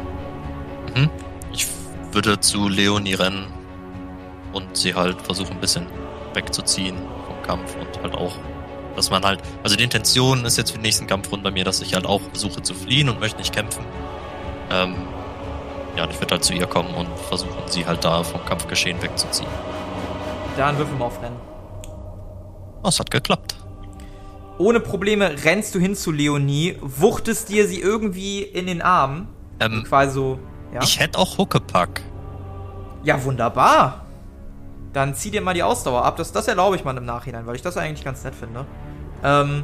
[0.95, 1.09] Mhm.
[1.51, 1.67] Ich
[2.11, 3.47] würde zu Leonie rennen
[4.53, 5.87] und sie halt versuchen, ein bisschen
[6.33, 6.95] wegzuziehen
[7.27, 8.37] vom Kampf und halt auch,
[8.95, 11.81] dass man halt, also die Intention ist jetzt für den nächsten Kampfrund bei mir, dass
[11.81, 13.83] ich halt auch versuche zu fliehen und möchte nicht kämpfen.
[14.71, 14.95] Ähm,
[15.95, 19.01] ja, und ich würde halt zu ihr kommen und versuchen, sie halt da vom Kampfgeschehen
[19.01, 19.49] wegzuziehen.
[20.57, 21.39] Dann würfel mal auf Rennen.
[22.83, 23.55] Oh, es hat geklappt.
[24.57, 29.27] Ohne Probleme rennst du hin zu Leonie, wuchtest dir sie irgendwie in den Arm.
[29.59, 30.39] Ähm, Quasi so,
[30.73, 30.81] ja.
[30.81, 32.01] ich hätte auch Huckepack.
[33.03, 34.05] Ja, wunderbar.
[34.93, 36.15] Dann zieh dir mal die Ausdauer ab.
[36.15, 38.65] Das, das erlaube ich mal im Nachhinein, weil ich das eigentlich ganz nett finde.
[39.25, 39.63] Ähm,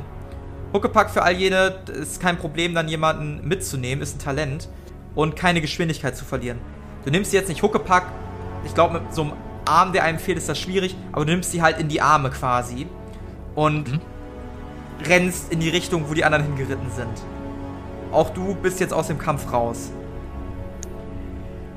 [0.73, 4.67] Huckepack für all jene ist kein Problem, dann jemanden mitzunehmen, ist ein Talent.
[5.15, 6.57] Und keine Geschwindigkeit zu verlieren.
[7.05, 8.05] Du nimmst jetzt nicht Huckepack.
[8.65, 9.33] Ich glaube, mit so einem
[9.65, 10.95] Arm, der einem fehlt, ist das schwierig.
[11.11, 12.87] Aber du nimmst sie halt in die Arme quasi.
[13.55, 13.99] Und Mhm.
[15.05, 17.23] rennst in die Richtung, wo die anderen hingeritten sind.
[18.13, 19.91] Auch du bist jetzt aus dem Kampf raus.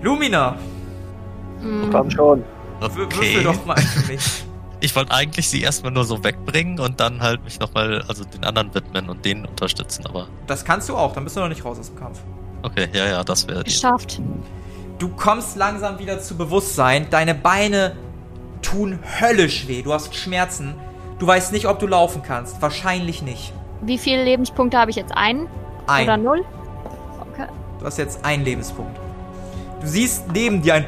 [0.02, 0.56] Lumina,
[1.60, 1.90] Mhm.
[1.90, 2.44] Komm schon.
[2.80, 3.42] wür- würfel Okay.
[3.42, 4.43] doch mal für mich.
[4.84, 8.44] Ich wollte eigentlich sie erstmal nur so wegbringen und dann halt mich nochmal, also den
[8.44, 11.64] anderen widmen und denen unterstützen, aber Das kannst du auch, dann bist du noch nicht
[11.64, 12.20] raus aus dem Kampf.
[12.62, 13.64] okay, ja, ja, das wäre.
[13.64, 14.20] Geschafft.
[14.98, 17.96] Du kommst langsam wieder zu Bewusstsein, deine Beine
[18.60, 20.74] tun höllisch weh, du hast Schmerzen.
[21.18, 22.60] Du weißt nicht, ob du laufen kannst.
[22.60, 23.52] Wahrscheinlich nicht.
[23.80, 25.16] Wie viele Lebenspunkte habe ich jetzt?
[25.16, 25.46] Einen?
[25.86, 26.22] Oder Ein.
[26.22, 26.44] null?
[27.32, 27.46] Okay.
[27.78, 28.98] Du hast jetzt einen Lebenspunkt.
[29.80, 30.86] Du siehst neben dir ein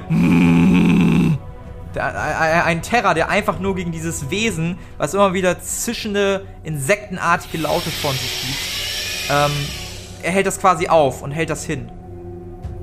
[1.96, 7.58] der, ein, ein Terror, der einfach nur gegen dieses Wesen, was immer wieder zischende, insektenartige
[7.58, 9.50] Laute von sich gibt, ähm,
[10.22, 11.90] er hält das quasi auf und hält das hin.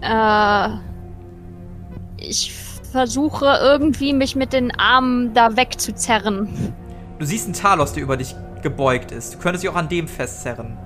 [0.02, 0.70] Äh,
[2.18, 2.54] ich
[2.92, 6.74] versuche irgendwie mich mit den Armen da wegzuzerren.
[7.20, 9.36] Du siehst einen Talos, der über dich gebeugt ist.
[9.36, 10.78] Du könntest dich auch an dem festzerren.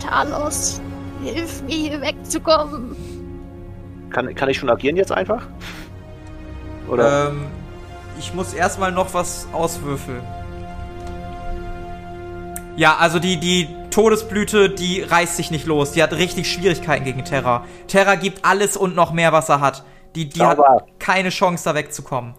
[0.00, 0.80] Talos,
[1.22, 2.96] hilf mir hier wegzukommen.
[4.10, 5.46] Kann, kann ich schon agieren jetzt einfach?
[6.88, 7.28] Oder?
[7.28, 7.46] Ähm,
[8.18, 10.22] ich muss erstmal noch was auswürfeln.
[12.76, 15.92] Ja, also die, die Todesblüte, die reißt sich nicht los.
[15.92, 17.64] Die hat richtig Schwierigkeiten gegen Terra.
[17.88, 19.84] Terra gibt alles und noch mehr, was er hat.
[20.14, 20.58] Die, die hat
[20.98, 22.34] keine Chance, da wegzukommen.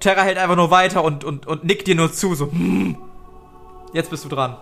[0.00, 2.50] Terra hält einfach nur weiter und, und, und nickt dir nur zu, so.
[2.50, 2.96] "Hm."
[3.92, 4.56] Jetzt bist du dran.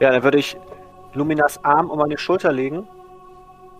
[0.00, 0.56] Ja, dann würde ich
[1.14, 2.86] Luminas Arm um meine Schulter legen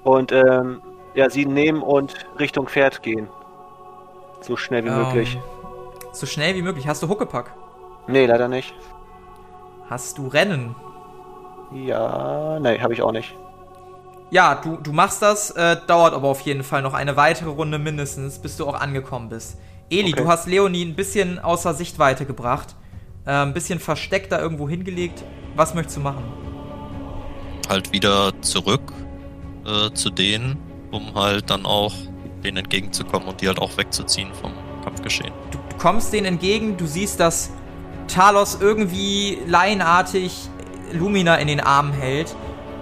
[0.04, 0.80] und ähm,
[1.14, 3.28] ja, sie nehmen und Richtung Pferd gehen.
[4.47, 5.36] So schnell wie möglich.
[5.36, 5.42] Ähm,
[6.12, 6.86] so schnell wie möglich.
[6.86, 7.55] Hast du Huckepack?
[8.09, 8.74] Nee, leider nicht.
[9.88, 10.74] Hast du Rennen?
[11.72, 13.34] Ja, nee, habe ich auch nicht.
[14.30, 17.78] Ja, du, du machst das, äh, dauert aber auf jeden Fall noch eine weitere Runde
[17.78, 19.59] mindestens, bis du auch angekommen bist.
[19.90, 20.22] Eli, Okay.
[20.22, 22.74] du hast Leonie ein bisschen außer Sichtweite gebracht,
[23.26, 25.24] äh, ein bisschen versteckt da irgendwo hingelegt.
[25.57, 26.24] Was möchtest du machen?
[27.68, 28.92] Halt wieder zurück
[29.64, 30.59] äh, zu denen,
[30.90, 31.92] um halt dann auch
[32.45, 34.53] denen entgegenzukommen und die halt auch wegzuziehen vom
[34.84, 35.32] Kampfgeschehen.
[35.51, 37.51] Du, du kommst denen entgegen, du siehst, dass
[38.07, 40.49] Talos irgendwie laienartig
[40.92, 42.36] Lumina in den Arm hält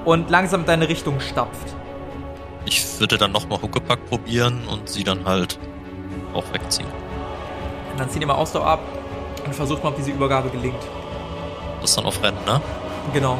[0.05, 1.75] und langsam in deine Richtung stapft.
[2.65, 5.59] Ich würde dann nochmal Huckepack probieren und sie dann halt
[6.35, 6.89] auch wegziehen.
[7.93, 8.81] Und dann zieh dir mal Ausdauer ab
[9.45, 10.83] und versucht mal, ob diese Übergabe gelingt.
[11.81, 12.61] Das dann auf Rennen, ne?
[13.13, 13.39] Genau.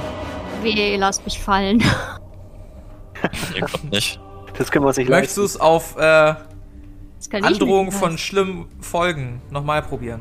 [0.63, 1.83] Weh, lasst mich fallen.
[3.53, 4.19] Nee, glaub nicht.
[4.59, 6.35] Das können wir uns nicht Möchtest du es auf äh,
[7.41, 10.21] Androhung von schlimmen Folgen nochmal probieren?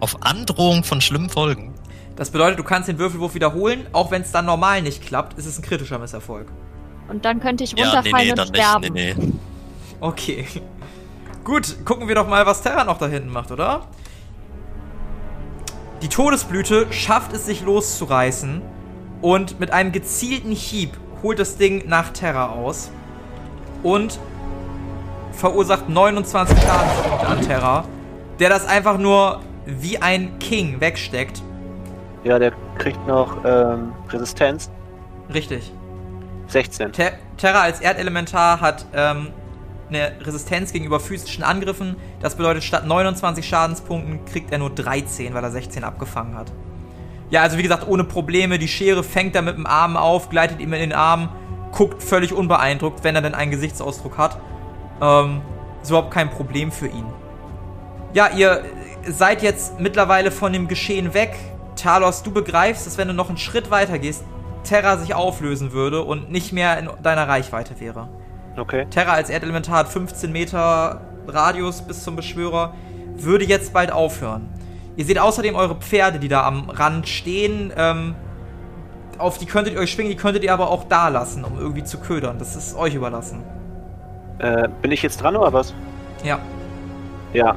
[0.00, 1.74] Auf Androhung von schlimmen Folgen.
[2.16, 5.46] Das bedeutet, du kannst den Würfelwurf wiederholen, auch wenn es dann normal nicht klappt, ist
[5.46, 6.48] es ein kritischer Misserfolg.
[7.08, 8.92] Und dann könnte ich Ja, nee, runterfallen nee, und dann sterben.
[8.92, 9.18] nicht.
[9.18, 9.32] Nee, nee.
[10.00, 10.46] Okay.
[11.44, 13.86] Gut, gucken wir doch mal, was Terra noch da hinten macht, oder?
[16.02, 18.62] Die Todesblüte schafft es sich loszureißen
[19.22, 20.90] und mit einem gezielten Hieb
[21.22, 22.90] holt das Ding nach Terra aus
[23.82, 24.18] und
[25.32, 27.84] verursacht 29 Schadenspunkte an Terra,
[28.38, 31.42] der das einfach nur wie ein King wegsteckt.
[32.24, 34.70] Ja, der kriegt noch ähm, Resistenz.
[35.32, 35.72] Richtig.
[36.48, 36.92] 16.
[36.92, 39.28] Ter Terra als Erdelementar hat ähm,
[39.88, 41.96] eine Resistenz gegenüber physischen Angriffen.
[42.20, 46.50] Das bedeutet, statt 29 Schadenspunkten kriegt er nur 13, weil er 16 abgefangen hat.
[47.30, 48.58] Ja, also wie gesagt, ohne Probleme.
[48.58, 51.28] Die Schere fängt er mit dem Arm auf, gleitet ihm in den Arm,
[51.72, 54.38] guckt völlig unbeeindruckt, wenn er denn einen Gesichtsausdruck hat.
[55.00, 55.40] Ähm,
[55.82, 57.04] ist überhaupt kein Problem für ihn.
[58.14, 58.64] Ja, ihr
[59.06, 61.36] seid jetzt mittlerweile von dem Geschehen weg.
[61.76, 64.24] Talos, du begreifst, dass wenn du noch einen Schritt weiter gehst,
[64.64, 68.08] Terra sich auflösen würde und nicht mehr in deiner Reichweite wäre.
[68.56, 68.86] Okay.
[68.90, 72.74] Terra als Erdelementar hat 15 Meter Radius bis zum Beschwörer,
[73.16, 74.48] würde jetzt bald aufhören.
[74.96, 77.72] Ihr seht außerdem eure Pferde, die da am Rand stehen.
[77.76, 78.16] Ähm,
[79.18, 81.84] auf die könntet ihr euch schwingen, die könntet ihr aber auch da lassen, um irgendwie
[81.84, 82.38] zu ködern.
[82.38, 83.42] Das ist euch überlassen.
[84.38, 85.74] Äh, bin ich jetzt dran oder was?
[86.24, 86.38] Ja.
[87.32, 87.56] Ja.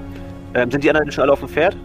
[0.53, 1.77] Ähm, sind die anderen schon alle auf dem Pferd?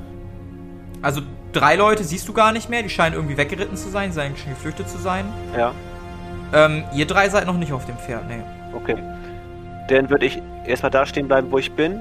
[1.03, 1.21] Also
[1.53, 4.51] drei Leute siehst du gar nicht mehr, die scheinen irgendwie weggeritten zu sein, scheinen schon
[4.51, 5.27] geflüchtet zu sein.
[5.57, 5.73] Ja.
[6.53, 8.43] Ähm, ihr drei seid noch nicht auf dem Pferd, nee.
[8.75, 8.97] Okay.
[9.89, 12.01] Dann würde ich erstmal da stehen bleiben, wo ich bin.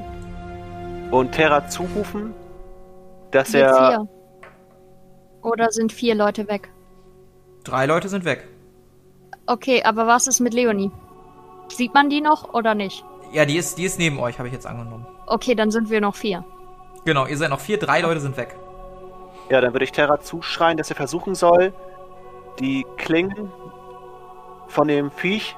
[1.12, 2.34] Und Terra zurufen,
[3.32, 3.88] dass Wir er.
[3.90, 4.08] vier.
[5.42, 6.70] Oder sind vier Leute weg?
[7.66, 8.48] Drei Leute sind weg.
[9.48, 10.92] Okay, aber was ist mit Leonie?
[11.68, 13.04] Sieht man die noch oder nicht?
[13.34, 15.06] Ja, die ist, die ist neben euch, habe ich jetzt angenommen.
[15.26, 16.46] Okay, dann sind wir noch vier.
[17.06, 18.56] Genau, ihr seid noch vier, drei Leute sind weg.
[19.50, 21.74] Ja, dann würde ich Terra zuschreien, dass er versuchen soll,
[22.60, 23.52] die Klingen
[24.68, 25.56] von dem Viech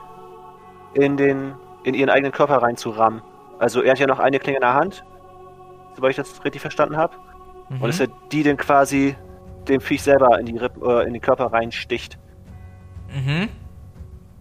[0.94, 3.22] in den in ihren eigenen Körper reinzurammen.
[3.60, 5.06] Also er hat ja noch eine Klinge in der Hand,
[5.96, 7.16] soweit ich das richtig verstanden habe.
[7.70, 7.82] Mhm.
[7.82, 9.16] Und dass er die dann quasi
[9.70, 12.18] dem Viech selber in, die Ripp, äh, in den Körper reinsticht.
[13.14, 13.50] Mhm.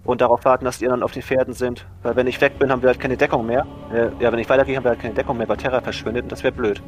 [0.05, 1.87] Und darauf warten, dass die anderen auf den Pferden sind.
[2.03, 3.67] Weil wenn ich weg bin, haben wir halt keine Deckung mehr.
[3.93, 6.33] Äh, ja, wenn ich weitergehe, haben wir halt keine Deckung mehr, weil Terra verschwindet und
[6.33, 6.81] das wäre blöd.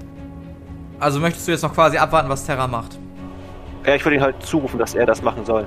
[1.01, 2.99] Also möchtest du jetzt noch quasi abwarten, was Terra macht?
[3.87, 5.67] Ja, ich würde ihn halt zurufen, dass er das machen soll.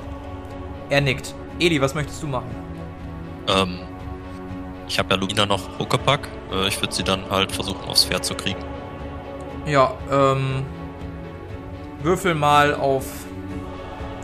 [0.89, 1.33] Er nickt.
[1.59, 2.49] Eli, was möchtest du machen?
[3.47, 3.79] Ähm,
[4.87, 6.27] ich habe ja Lumina noch Huckepack.
[6.51, 8.59] Äh, ich würde sie dann halt versuchen, aufs Pferd zu kriegen.
[9.65, 10.65] Ja, ähm.
[12.03, 13.05] Würfel mal auf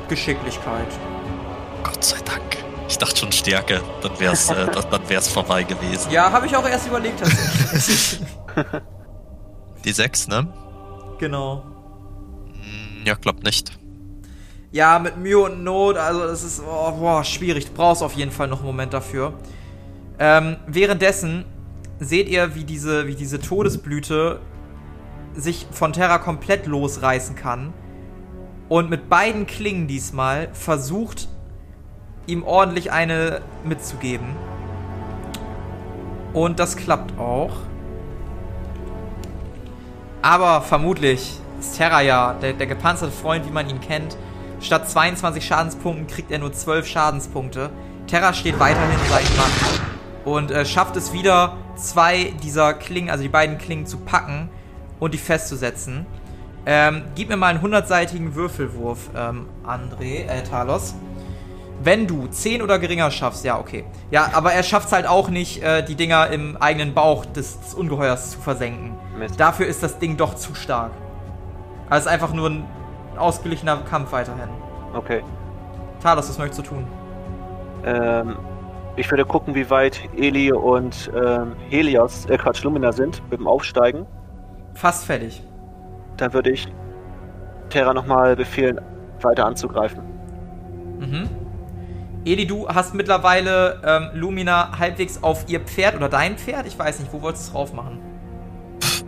[0.10, 0.88] Geschicklichkeit.
[1.84, 2.42] Gott sei Dank.
[2.90, 6.12] Ich dachte schon Stärke, dann wär's, äh, dann wär's vorbei gewesen.
[6.12, 8.22] Ja, habe ich auch erst überlegt tatsächlich.
[9.84, 10.48] Die 6, ne?
[11.20, 11.64] genau.
[12.54, 13.78] Hm, Ja, klappt nicht.
[14.72, 17.68] Ja, mit Mühe und Not, also das ist oh, boah, schwierig.
[17.68, 19.34] Du brauchst auf jeden Fall noch einen Moment dafür.
[20.20, 21.46] Ähm, währenddessen
[22.00, 24.40] seht ihr, wie diese, wie diese Todesblüte
[25.38, 27.74] sich von Terra komplett losreißen kann
[28.70, 31.30] und mit beiden Klingen diesmal versucht,
[32.26, 34.36] ihm ordentlich eine mitzugeben.
[36.34, 37.52] Und das klappt auch.
[40.22, 44.18] Aber vermutlich ist Terra ja der, der gepanzerte Freund, wie man ihn kennt.
[44.60, 47.70] Statt 22 Schadenspunkten kriegt er nur 12 Schadenspunkte.
[48.08, 49.86] Terra steht weiterhin seinen Mann
[50.26, 54.50] und äh, schafft es wieder, zwei dieser Klingen, also die beiden Klingen zu packen
[55.00, 56.06] und die festzusetzen.
[56.66, 60.96] Ähm, gib mir mal einen 100-seitigen Würfelwurf, ähm, André, äh, Talos.
[61.82, 63.86] Wenn du 10 oder geringer schaffst, ja, okay.
[64.12, 67.60] Ja, aber er schafft es halt auch nicht, äh, die Dinger im eigenen Bauch des,
[67.60, 68.96] des Ungeheuers zu versenken.
[69.18, 69.40] Mist.
[69.40, 70.92] Dafür ist das Ding doch zu stark.
[71.90, 72.66] Also es ist einfach nur ein
[73.18, 74.50] ausgeglichener Kampf weiterhin.
[74.94, 75.24] Okay.
[76.02, 76.88] Talos, was möchtest du tun?
[77.86, 78.36] Ähm,
[78.96, 83.48] ich würde gucken, wie weit Eli und ähm, Helios, äh Quatsch, Lumina sind mit dem
[83.48, 84.06] Aufsteigen.
[84.78, 85.42] Fast fertig.
[86.18, 86.68] Dann würde ich
[87.70, 88.80] Terra nochmal befehlen,
[89.22, 90.04] weiter anzugreifen.
[91.00, 91.30] Mhm.
[92.26, 96.68] Eli, du hast mittlerweile ähm, Lumina halbwegs auf ihr Pferd oder dein Pferd?
[96.68, 98.00] Ich weiß nicht, wo wolltest du es drauf machen?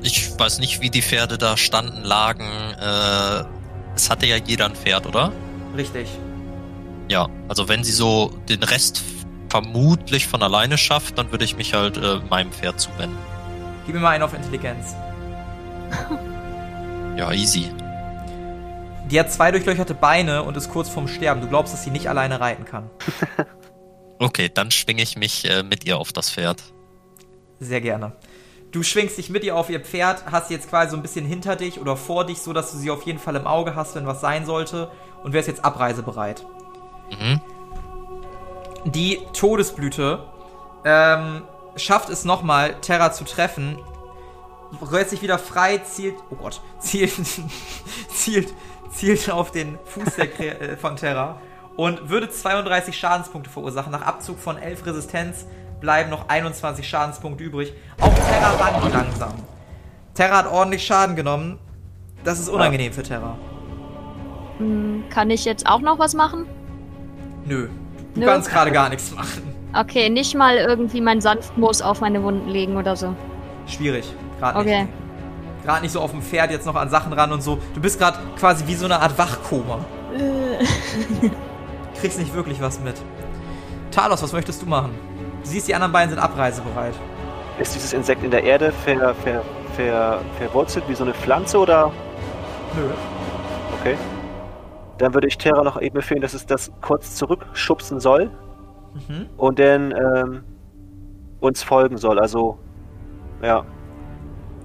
[0.01, 2.47] Ich weiß nicht, wie die Pferde da standen, lagen.
[2.82, 3.43] Äh,
[3.95, 5.32] es hatte ja jeder ein Pferd, oder?
[5.78, 6.09] Richtig.
[7.09, 9.03] Ja, also wenn sie so den Rest
[9.49, 13.17] vermutlich von alleine schafft, dann würde ich mich halt äh, meinem Pferd zuwenden.
[13.86, 14.95] Gib mir mal einen auf Intelligenz.
[17.17, 17.71] Ja, easy.
[19.11, 21.41] Die hat zwei durchlöcherte Beine und ist kurz vorm Sterben.
[21.41, 22.89] Du glaubst, dass sie nicht alleine reiten kann.
[24.21, 26.61] Okay, dann schwinge ich mich äh, mit ihr auf das Pferd.
[27.61, 28.11] Sehr gerne.
[28.71, 31.25] Du schwingst dich mit ihr auf ihr Pferd, hast sie jetzt quasi so ein bisschen
[31.25, 33.95] hinter dich oder vor dich, so dass du sie auf jeden Fall im Auge hast,
[33.95, 34.91] wenn was sein sollte
[35.23, 36.45] und wärst jetzt abreisebereit.
[37.09, 37.41] Mhm.
[38.85, 40.25] Die Todesblüte
[40.83, 41.43] ähm,
[41.77, 43.79] schafft es nochmal, Terra zu treffen,
[44.91, 47.13] rührt sich wieder frei, zielt, oh Gott, zielt,
[48.09, 48.53] zielt,
[48.91, 51.39] zielt auf den Fuß der, äh, von Terra
[51.76, 53.91] und würde 32 Schadenspunkte verursachen.
[53.91, 55.45] Nach Abzug von 11 Resistenz
[55.80, 57.74] bleiben noch 21 Schadenspunkte übrig.
[58.01, 59.34] Auch Terra wankt langsam.
[60.13, 61.57] Terra hat ordentlich Schaden genommen.
[62.24, 63.38] Das ist unangenehm für Terra.
[64.57, 66.45] Hm, Kann ich jetzt auch noch was machen?
[67.45, 67.70] Nö.
[68.13, 68.26] Du Nö.
[68.26, 69.43] kannst gerade gar nichts machen.
[69.74, 73.15] Okay, nicht mal irgendwie mein Sanftmoos auf meine Wunden legen oder so.
[73.67, 74.13] Schwierig.
[74.39, 74.81] Gerade Okay.
[74.83, 74.93] nicht.
[75.65, 77.59] Gerade nicht so auf dem Pferd jetzt noch an Sachen ran und so.
[77.73, 79.79] Du bist gerade quasi wie so eine Art Wachkoma.
[81.99, 82.95] Kriegst nicht wirklich was mit.
[83.91, 84.91] Talos, was möchtest du machen?
[85.43, 86.93] Du siehst, die anderen beiden sind abreisebereit.
[87.59, 89.41] Ist dieses Insekt in der Erde ver, ver,
[89.75, 91.91] ver, verwurzelt wie so eine Pflanze oder?
[92.75, 92.89] Nö.
[93.79, 93.95] Okay.
[94.97, 98.31] Dann würde ich Terra noch eben befehlen, dass es das kurz zurückschubsen soll
[99.07, 99.27] Mhm.
[99.37, 100.43] und dann ähm,
[101.41, 102.17] uns folgen soll.
[102.19, 102.57] Also,
[103.43, 103.63] ja.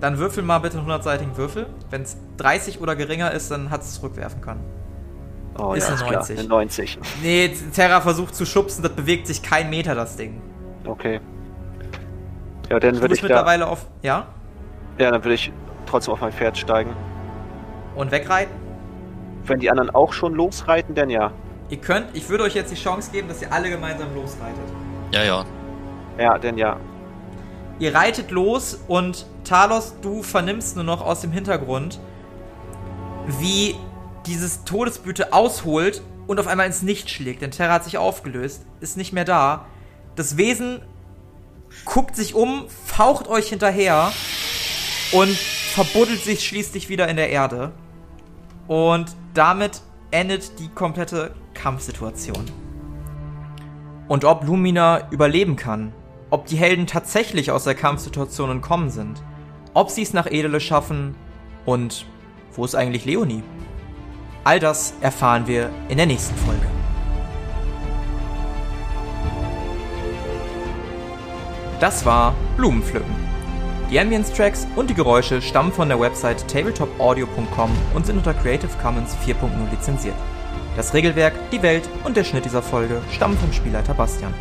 [0.04, 1.64] Dann würfel mal bitte einen 100-seitigen Würfel.
[1.88, 4.60] Wenn es 30 oder geringer ist, dann hat es zurückwerfen können.
[5.58, 6.12] Oh, Ist ja, eine ist klar.
[6.16, 6.38] 90.
[6.40, 6.98] Eine 90.
[7.22, 10.42] Nee, Terra versucht zu schubsen, das bewegt sich kein Meter, das Ding.
[10.84, 11.22] Okay.
[12.68, 13.86] Ja, dann würde ich da, mittlerweile auf.
[14.02, 14.26] Ja?
[14.98, 15.50] ja, dann würde ich
[15.86, 16.94] trotzdem auf mein Pferd steigen.
[17.96, 18.52] Und wegreiten?
[19.46, 21.32] Wenn die anderen auch schon losreiten, dann ja.
[21.70, 24.68] Ihr könnt, ich würde euch jetzt die Chance geben, dass ihr alle gemeinsam losreitet.
[25.12, 25.44] Ja, ja.
[26.18, 26.76] Ja, dann ja.
[27.78, 31.98] Ihr reitet los und Talos, du vernimmst nur noch aus dem Hintergrund,
[33.40, 33.74] wie
[34.26, 37.42] dieses Todesblüte ausholt und auf einmal ins Nichts schlägt.
[37.42, 39.66] Denn Terra hat sich aufgelöst, ist nicht mehr da.
[40.14, 40.80] Das Wesen
[41.84, 44.12] guckt sich um, faucht euch hinterher
[45.12, 47.72] und verbuddelt sich schließlich wieder in der Erde.
[48.68, 52.44] Und damit endet die komplette Kampfsituation.
[54.06, 55.92] Und ob Lumina überleben kann,
[56.34, 59.22] ob die Helden tatsächlich aus der Kampfsituation entkommen sind,
[59.72, 61.14] ob sie es nach Edele schaffen
[61.64, 62.06] und
[62.56, 63.44] wo ist eigentlich Leonie?
[64.42, 66.66] All das erfahren wir in der nächsten Folge.
[71.78, 73.14] Das war Blumenpflücken.
[73.88, 79.16] Die Ambience-Tracks und die Geräusche stammen von der Website tabletopaudio.com und sind unter Creative Commons
[79.24, 80.16] 4.0 lizenziert.
[80.76, 84.34] Das Regelwerk, die Welt und der Schnitt dieser Folge stammen vom Spielleiter Bastian.